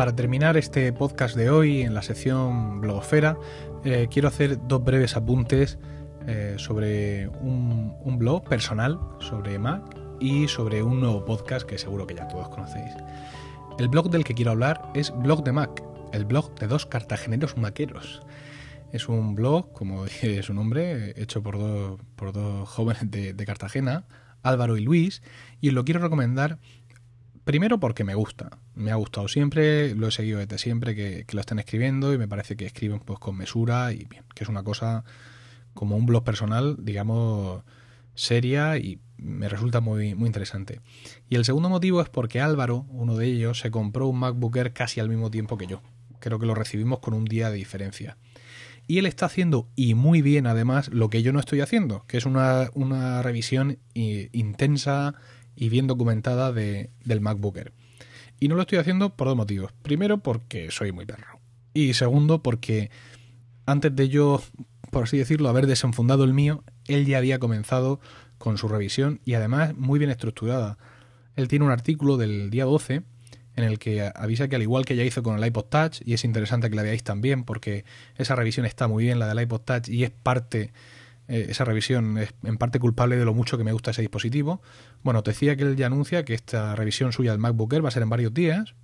Para 0.02 0.16
terminar 0.16 0.58
este 0.58 0.92
podcast 0.94 1.36
de 1.36 1.52
hoy 1.52 1.84
en 1.84 1.94
la 1.94 2.02
sección 2.02 2.82
blogosfera, 2.82 3.38
eh, 3.86 4.08
quiero 4.10 4.30
hacer 4.30 4.58
dos 4.68 4.84
breves 4.84 5.16
apuntes 5.16 5.78
eh, 6.26 6.56
sobre 6.58 7.28
un, 7.28 8.18
blog 8.18 8.44
personal 8.50 9.00
sobre 9.20 9.60
Mac 9.60 9.96
y 10.20 10.48
sobre 10.48 10.82
un 10.82 11.02
nuevo 11.02 11.24
podcast 11.24 11.68
que 11.68 11.78
seguro 11.78 12.08
que 12.08 12.16
ya 12.16 12.28
todos 12.28 12.50
conocéis. 12.50 12.96
El 13.78 13.90
blog 13.90 14.10
del 14.10 14.24
que 14.24 14.34
quiero 14.34 14.50
hablar 14.50 14.82
es 14.96 15.14
Blog 15.16 15.44
de 15.44 15.52
Mac, 15.52 15.84
el 16.14 16.26
blog 16.26 16.56
de 16.56 16.66
dos 16.66 16.88
cartageneros 16.88 17.56
maqueros. 17.56 18.24
Es 18.92 19.08
un 19.08 19.36
blog, 19.36 19.72
como 19.72 20.06
dice 20.06 20.42
su 20.42 20.56
nombre, 20.56 21.14
hecho 21.22 21.44
por 21.44 21.60
dos, 21.60 22.00
por 22.16 22.34
dos 22.34 22.68
jóvenes 22.68 23.12
de, 23.12 23.34
de 23.34 23.46
Cartagena, 23.46 24.06
Álvaro 24.42 24.78
y 24.78 24.82
Luis, 24.82 25.22
y 25.60 25.70
lo 25.70 25.86
quiero 25.86 26.00
recomendar 26.00 26.58
Primero 27.43 27.80
porque 27.80 28.04
me 28.04 28.13
gusta, 28.13 28.60
me 28.75 28.91
ha 28.91 28.95
gustado 28.95 29.27
siempre, 29.27 29.95
lo 29.95 30.08
he 30.08 30.12
seguido 30.12 30.39
desde 30.39 30.60
siempre 30.60 30.95
que, 30.95 31.25
lo 31.32 31.39
están 31.39 31.58
escribiendo 31.58 32.13
y 32.13 32.17
me 32.17 32.27
parece 32.27 32.56
que 32.56 32.65
escriben 32.65 32.99
pues 32.99 33.17
con 33.19 33.36
mesura 33.36 33.91
y 33.93 34.06
bien, 34.06 34.23
que 34.36 34.43
es 34.43 34.49
una 34.49 34.63
cosa 34.63 35.04
como 35.73 35.95
un 35.97 36.06
blog 36.06 36.23
personal, 36.23 36.77
digamos, 36.80 37.63
seria 38.13 38.77
y 38.77 38.99
me 39.17 39.49
resulta 39.49 39.80
muy, 39.80 40.13
muy 40.13 40.27
interesante. 40.27 40.82
Y 41.30 41.36
el 41.36 41.45
segundo 41.45 41.69
motivo 41.69 42.01
es 42.01 42.10
porque 42.10 42.41
Álvaro, 42.41 42.86
uno 42.89 43.15
de 43.17 43.27
ellos, 43.27 43.60
se 43.60 43.71
compró 43.71 44.08
un 44.08 44.19
MacBook 44.19 44.56
Air 44.58 44.73
casi 44.73 44.99
al 44.99 45.10
mismo 45.10 45.32
tiempo 45.32 45.58
que 45.58 45.67
yo. 45.67 45.82
Creo 46.19 46.38
que 46.38 46.45
lo 46.45 46.54
recibimos 46.54 46.99
con 46.99 47.15
un 47.15 47.25
día 47.25 47.49
de 47.49 47.58
diferencia. 47.58 48.17
Y 48.88 48.99
él 48.99 49.06
está 49.06 49.25
haciendo, 49.25 49.67
y 49.75 49.93
muy 49.93 50.21
bien 50.21 50.47
además, 50.47 50.89
lo 50.89 51.10
que 51.10 51.23
yo 51.23 51.34
no 51.34 51.39
estoy 51.39 51.62
haciendo, 51.62 52.04
que 52.08 52.17
es 52.17 52.25
una, 52.25 52.69
una 52.73 53.21
revisión 53.21 53.80
intensa, 53.93 55.15
y 55.56 55.70
bien 55.70 55.88
documentada 55.88 56.52
de, 56.52 56.90
del 57.04 57.22
MacBooker. 57.22 57.74
Y 58.40 58.48
no 58.48 58.56
lo 58.56 58.62
estoy 58.62 58.80
haciendo 58.80 59.16
por 59.16 59.28
dos 59.28 59.38
motivos. 59.38 59.72
Primero, 59.84 60.18
porque 60.18 60.72
soy 60.72 60.92
muy 60.92 61.06
perro. 61.06 61.40
Y 61.74 61.94
segundo, 61.94 62.42
porque 62.42 62.90
antes 63.66 63.96
de 63.96 64.10
yo, 64.10 64.42
por 64.90 65.04
así 65.04 65.18
decirlo, 65.18 65.50
haber 65.50 65.68
desenfundado 65.68 66.24
el 66.24 66.34
mío, 66.34 66.64
él 66.88 67.06
ya 67.06 67.18
había 67.18 67.40
comenzado 67.40 68.00
con 68.38 68.58
su 68.58 68.68
revisión 68.68 69.22
y 69.24 69.36
además 69.36 69.76
muy 69.78 70.00
bien 70.00 70.12
estructurada. 70.12 70.78
Él 71.36 71.48
tiene 71.48 71.66
un 71.66 71.72
artículo 71.72 72.18
del 72.18 72.50
día 72.50 72.66
12 72.66 73.04
en 73.56 73.64
el 73.64 73.80
que 73.80 74.10
avisa 74.16 74.48
que 74.48 74.56
al 74.56 74.62
igual 74.62 74.86
que 74.86 74.96
ya 74.96 75.04
hizo 75.04 75.24
con 75.24 75.38
el 75.38 75.46
iPod 75.46 75.66
Touch, 75.66 76.02
y 76.06 76.14
es 76.14 76.24
interesante 76.24 76.70
que 76.70 76.76
la 76.76 76.84
veáis 76.84 77.04
también 77.04 77.44
porque 77.44 77.86
esa 78.16 78.36
revisión 78.36 78.66
está 78.66 78.88
muy 78.88 79.04
bien, 79.04 79.20
la 79.20 79.28
del 79.28 79.42
iPod 79.42 79.62
Touch, 79.62 79.90
y 79.90 80.04
es 80.04 80.12
parte 80.12 80.72
eh, 81.32 81.48
esa 81.48 81.63
revisión 81.63 82.17
es 82.17 82.34
en 82.44 82.58
parte 82.58 82.78
culpable 82.78 83.15
de 83.15 83.24
lo 83.24 83.34
mucho 83.34 83.58
que 83.58 83.63
me 83.63 83.72
gusta 83.72 83.91
ese 83.91 84.02
dispositivo. 84.02 84.62
Bueno, 85.02 85.24
te 85.24 85.32
decía 85.32 85.56
que 85.56 85.63
él 85.63 85.78
ya 85.78 85.86
anuncia 85.86 86.26
que 86.26 86.34
esta 86.34 86.76
revisión 86.76 87.13
suya 87.13 87.32
del 87.32 87.39
MacBook 87.39 87.72
Air 87.72 87.86
va 87.86 87.88
a 87.88 87.91
ser 87.91 88.04
en 88.04 88.10
varios 88.10 88.34
días 88.34 88.76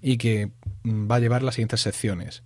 y 0.00 0.16
que 0.16 0.52
mm, 0.84 1.10
va 1.10 1.16
a 1.16 1.18
llevar 1.18 1.42
las 1.42 1.56
siguientes 1.56 1.80
secciones. 1.80 2.44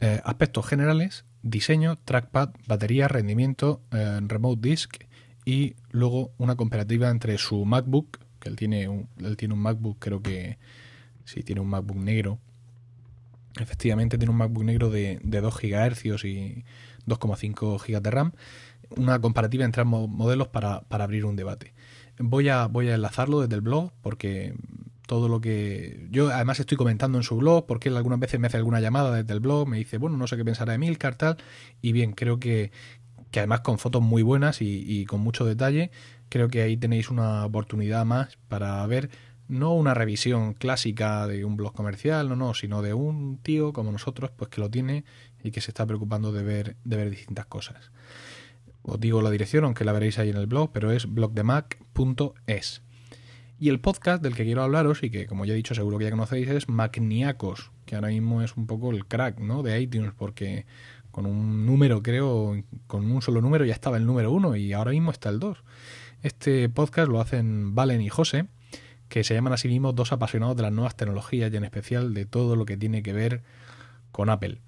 Eh, 0.00 0.20
aspectos 0.24 0.66
generales, 0.66 1.24
diseño, 1.42 1.98
trackpad, 2.04 2.50
batería, 2.66 3.06
rendimiento, 3.06 3.80
eh, 3.92 4.18
remote 4.22 4.68
disk 4.68 5.04
y 5.44 5.76
luego 5.92 6.32
una 6.36 6.56
comparativa 6.56 7.08
entre 7.10 7.38
su 7.38 7.64
MacBook, 7.64 8.18
que 8.40 8.48
él 8.48 8.56
tiene 8.56 8.88
un, 8.88 9.08
él 9.18 9.36
tiene 9.36 9.54
un 9.54 9.60
MacBook, 9.60 9.98
creo 10.00 10.20
que 10.20 10.58
sí, 11.24 11.44
tiene 11.44 11.60
un 11.60 11.68
MacBook 11.68 11.98
negro. 11.98 12.40
Efectivamente 13.60 14.18
tiene 14.18 14.32
un 14.32 14.38
MacBook 14.38 14.64
negro 14.64 14.90
de, 14.90 15.20
de 15.22 15.40
2 15.40 15.60
GHz 15.62 16.24
y 16.24 16.64
2,5 17.06 17.78
GB 17.78 18.00
de 18.00 18.10
RAM, 18.10 18.32
una 18.96 19.20
comparativa 19.20 19.64
entre 19.64 19.82
ambos 19.82 20.08
modelos 20.08 20.48
para, 20.48 20.84
abrir 20.90 21.24
un 21.24 21.36
debate. 21.36 21.74
Voy 22.18 22.48
a, 22.48 22.66
voy 22.66 22.88
a 22.88 22.94
enlazarlo 22.94 23.40
desde 23.40 23.54
el 23.54 23.60
blog 23.60 23.92
porque 24.02 24.54
todo 25.06 25.28
lo 25.28 25.40
que 25.40 26.06
yo 26.10 26.30
además 26.30 26.58
estoy 26.60 26.76
comentando 26.76 27.18
en 27.18 27.24
su 27.24 27.36
blog 27.36 27.66
porque 27.66 27.88
él 27.88 27.96
algunas 27.96 28.18
veces 28.18 28.40
me 28.40 28.48
hace 28.48 28.56
alguna 28.56 28.80
llamada 28.80 29.14
desde 29.14 29.32
el 29.32 29.40
blog 29.40 29.68
me 29.68 29.78
dice 29.78 29.98
bueno 29.98 30.16
no 30.16 30.26
sé 30.26 30.36
qué 30.36 30.44
pensará 30.44 30.72
de 30.72 30.78
Milcar 30.78 31.14
tal 31.14 31.36
y 31.80 31.92
bien 31.92 32.10
creo 32.12 32.40
que, 32.40 32.72
que 33.30 33.40
además 33.40 33.60
con 33.60 33.78
fotos 33.78 34.02
muy 34.02 34.22
buenas 34.22 34.60
y, 34.60 35.04
con 35.06 35.20
mucho 35.20 35.44
detalle 35.44 35.90
creo 36.28 36.48
que 36.48 36.62
ahí 36.62 36.76
tenéis 36.76 37.08
una 37.08 37.44
oportunidad 37.44 38.04
más 38.04 38.36
para 38.48 38.84
ver 38.86 39.10
no 39.48 39.74
una 39.74 39.94
revisión 39.94 40.54
clásica 40.54 41.26
de 41.28 41.44
un 41.44 41.56
blog 41.56 41.72
comercial, 41.72 42.28
no, 42.28 42.34
no, 42.34 42.52
sino 42.52 42.82
de 42.82 42.94
un 42.94 43.38
tío 43.38 43.72
como 43.72 43.92
nosotros, 43.92 44.30
pues 44.34 44.50
que 44.50 44.60
lo 44.60 44.70
tiene 44.70 45.04
y 45.42 45.50
que 45.50 45.60
se 45.60 45.70
está 45.70 45.86
preocupando 45.86 46.32
de 46.32 46.42
ver, 46.42 46.76
de 46.84 46.96
ver 46.96 47.10
distintas 47.10 47.46
cosas. 47.46 47.90
Os 48.82 49.00
digo 49.00 49.22
la 49.22 49.30
dirección, 49.30 49.64
aunque 49.64 49.84
la 49.84 49.92
veréis 49.92 50.18
ahí 50.18 50.30
en 50.30 50.36
el 50.36 50.46
blog, 50.46 50.70
pero 50.72 50.92
es 50.92 51.12
blogdemac.es. 51.12 52.82
Y 53.58 53.70
el 53.70 53.80
podcast 53.80 54.22
del 54.22 54.34
que 54.34 54.44
quiero 54.44 54.62
hablaros, 54.62 55.02
y 55.02 55.10
que 55.10 55.26
como 55.26 55.44
ya 55.44 55.54
he 55.54 55.56
dicho 55.56 55.74
seguro 55.74 55.98
que 55.98 56.04
ya 56.04 56.10
conocéis, 56.10 56.48
es 56.48 56.68
Macniacos, 56.68 57.70
que 57.86 57.94
ahora 57.94 58.08
mismo 58.08 58.42
es 58.42 58.56
un 58.56 58.66
poco 58.66 58.90
el 58.90 59.06
crack 59.06 59.40
¿no? 59.40 59.62
de 59.62 59.80
iTunes, 59.80 60.12
porque 60.16 60.66
con 61.10 61.24
un 61.24 61.64
número, 61.64 62.02
creo, 62.02 62.62
con 62.86 63.10
un 63.10 63.22
solo 63.22 63.40
número 63.40 63.64
ya 63.64 63.72
estaba 63.72 63.96
el 63.96 64.04
número 64.04 64.30
uno 64.30 64.54
y 64.54 64.74
ahora 64.74 64.90
mismo 64.90 65.10
está 65.10 65.30
el 65.30 65.40
dos. 65.40 65.64
Este 66.22 66.68
podcast 66.68 67.08
lo 67.08 67.20
hacen 67.20 67.74
Valen 67.74 68.02
y 68.02 68.10
José, 68.10 68.46
que 69.08 69.24
se 69.24 69.32
llaman 69.32 69.54
a 69.54 69.56
sí 69.56 69.68
mismos 69.68 69.94
dos 69.94 70.12
apasionados 70.12 70.56
de 70.56 70.62
las 70.62 70.72
nuevas 70.72 70.94
tecnologías 70.94 71.50
y 71.52 71.56
en 71.56 71.64
especial 71.64 72.12
de 72.12 72.26
todo 72.26 72.54
lo 72.54 72.66
que 72.66 72.76
tiene 72.76 73.02
que 73.02 73.14
ver 73.14 73.42
con 74.12 74.28
Apple. 74.28 74.60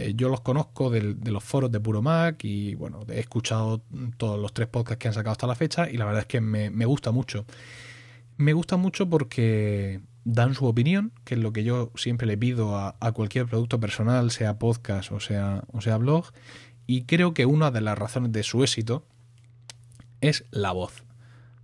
Eh, 0.00 0.14
yo 0.16 0.28
los 0.28 0.40
conozco 0.40 0.90
de, 0.90 1.16
los 1.24 1.44
foros 1.44 1.70
de 1.70 1.80
Puro 1.80 2.02
Mac 2.02 2.44
y 2.44 2.74
bueno, 2.74 3.00
he 3.08 3.20
escuchado 3.20 3.82
todos 4.16 4.38
los 4.38 4.52
tres 4.52 4.68
podcasts 4.68 4.98
que 5.00 5.08
han 5.08 5.14
sacado 5.14 5.32
hasta 5.32 5.46
la 5.46 5.54
fecha 5.54 5.90
y 5.90 5.96
la 5.96 6.04
verdad 6.04 6.22
es 6.22 6.26
que 6.26 6.40
me, 6.40 6.84
gusta 6.84 7.10
mucho. 7.10 7.44
Me 8.36 8.52
gusta 8.52 8.76
mucho 8.76 9.08
porque 9.08 10.00
dan 10.24 10.54
su 10.54 10.66
opinión, 10.66 11.12
que 11.24 11.34
es 11.34 11.40
lo 11.40 11.52
que 11.52 11.64
yo 11.64 11.92
siempre 11.96 12.26
le 12.26 12.36
pido 12.38 12.76
a, 12.76 13.12
cualquier 13.12 13.46
producto 13.46 13.80
personal, 13.80 14.30
sea 14.30 14.58
podcast 14.58 15.12
o 15.12 15.20
sea, 15.20 15.64
o 15.72 15.80
sea 15.80 15.96
blog, 15.98 16.26
y 16.86 17.04
creo 17.04 17.34
que 17.34 17.46
una 17.46 17.70
de 17.70 17.80
las 17.80 17.98
razones 17.98 18.32
de 18.32 18.42
su 18.42 18.62
éxito 18.62 19.06
es 20.20 20.44
la 20.50 20.72
voz 20.72 21.04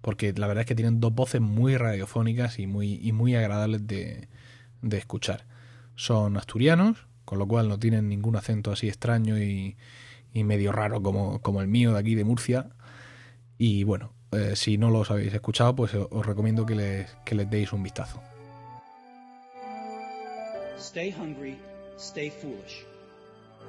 porque 0.06 0.32
la 0.36 0.46
verdad 0.46 0.60
es 0.60 0.68
que 0.68 0.76
tienen 0.76 1.00
dos 1.00 1.12
voces 1.12 1.40
muy 1.40 1.76
radiofónicas 1.76 2.60
y 2.60 2.68
muy, 2.68 3.00
y 3.02 3.10
muy 3.10 3.34
agradables 3.34 3.88
de, 3.88 4.28
escuchar. 4.92 5.46
Son 5.96 6.36
asturianos, 6.36 7.08
con 7.26 7.38
lo 7.38 7.46
cual 7.46 7.68
no 7.68 7.78
tienen 7.78 8.08
ningún 8.08 8.36
acento 8.36 8.72
así 8.72 8.88
extraño 8.88 9.38
y, 9.38 9.76
medio 10.32 10.70
raro 10.70 11.02
como, 11.02 11.40
como, 11.40 11.62
el 11.62 11.68
mío 11.68 11.92
de 11.92 11.98
aquí 11.98 12.14
de 12.14 12.24
Murcia. 12.24 12.68
Y 13.58 13.84
bueno, 13.84 14.12
eh, 14.32 14.54
si 14.54 14.76
no 14.76 14.90
los 14.90 15.10
habéis 15.10 15.32
escuchado, 15.32 15.74
pues 15.74 15.94
os 15.94 16.26
recomiendo 16.26 16.66
que 16.66 16.74
les, 16.74 17.10
que 17.24 17.34
les 17.34 17.48
deis 17.48 17.72
un 17.72 17.82
vistazo. 17.82 18.20
Stay 20.78 21.10
hungry, 21.10 21.56
stay 21.98 22.30
foolish. 22.30 22.84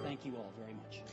Thank 0.03 0.25
you 0.25 0.35
all 0.35 0.51
very 0.57 0.73
much. 0.73 1.06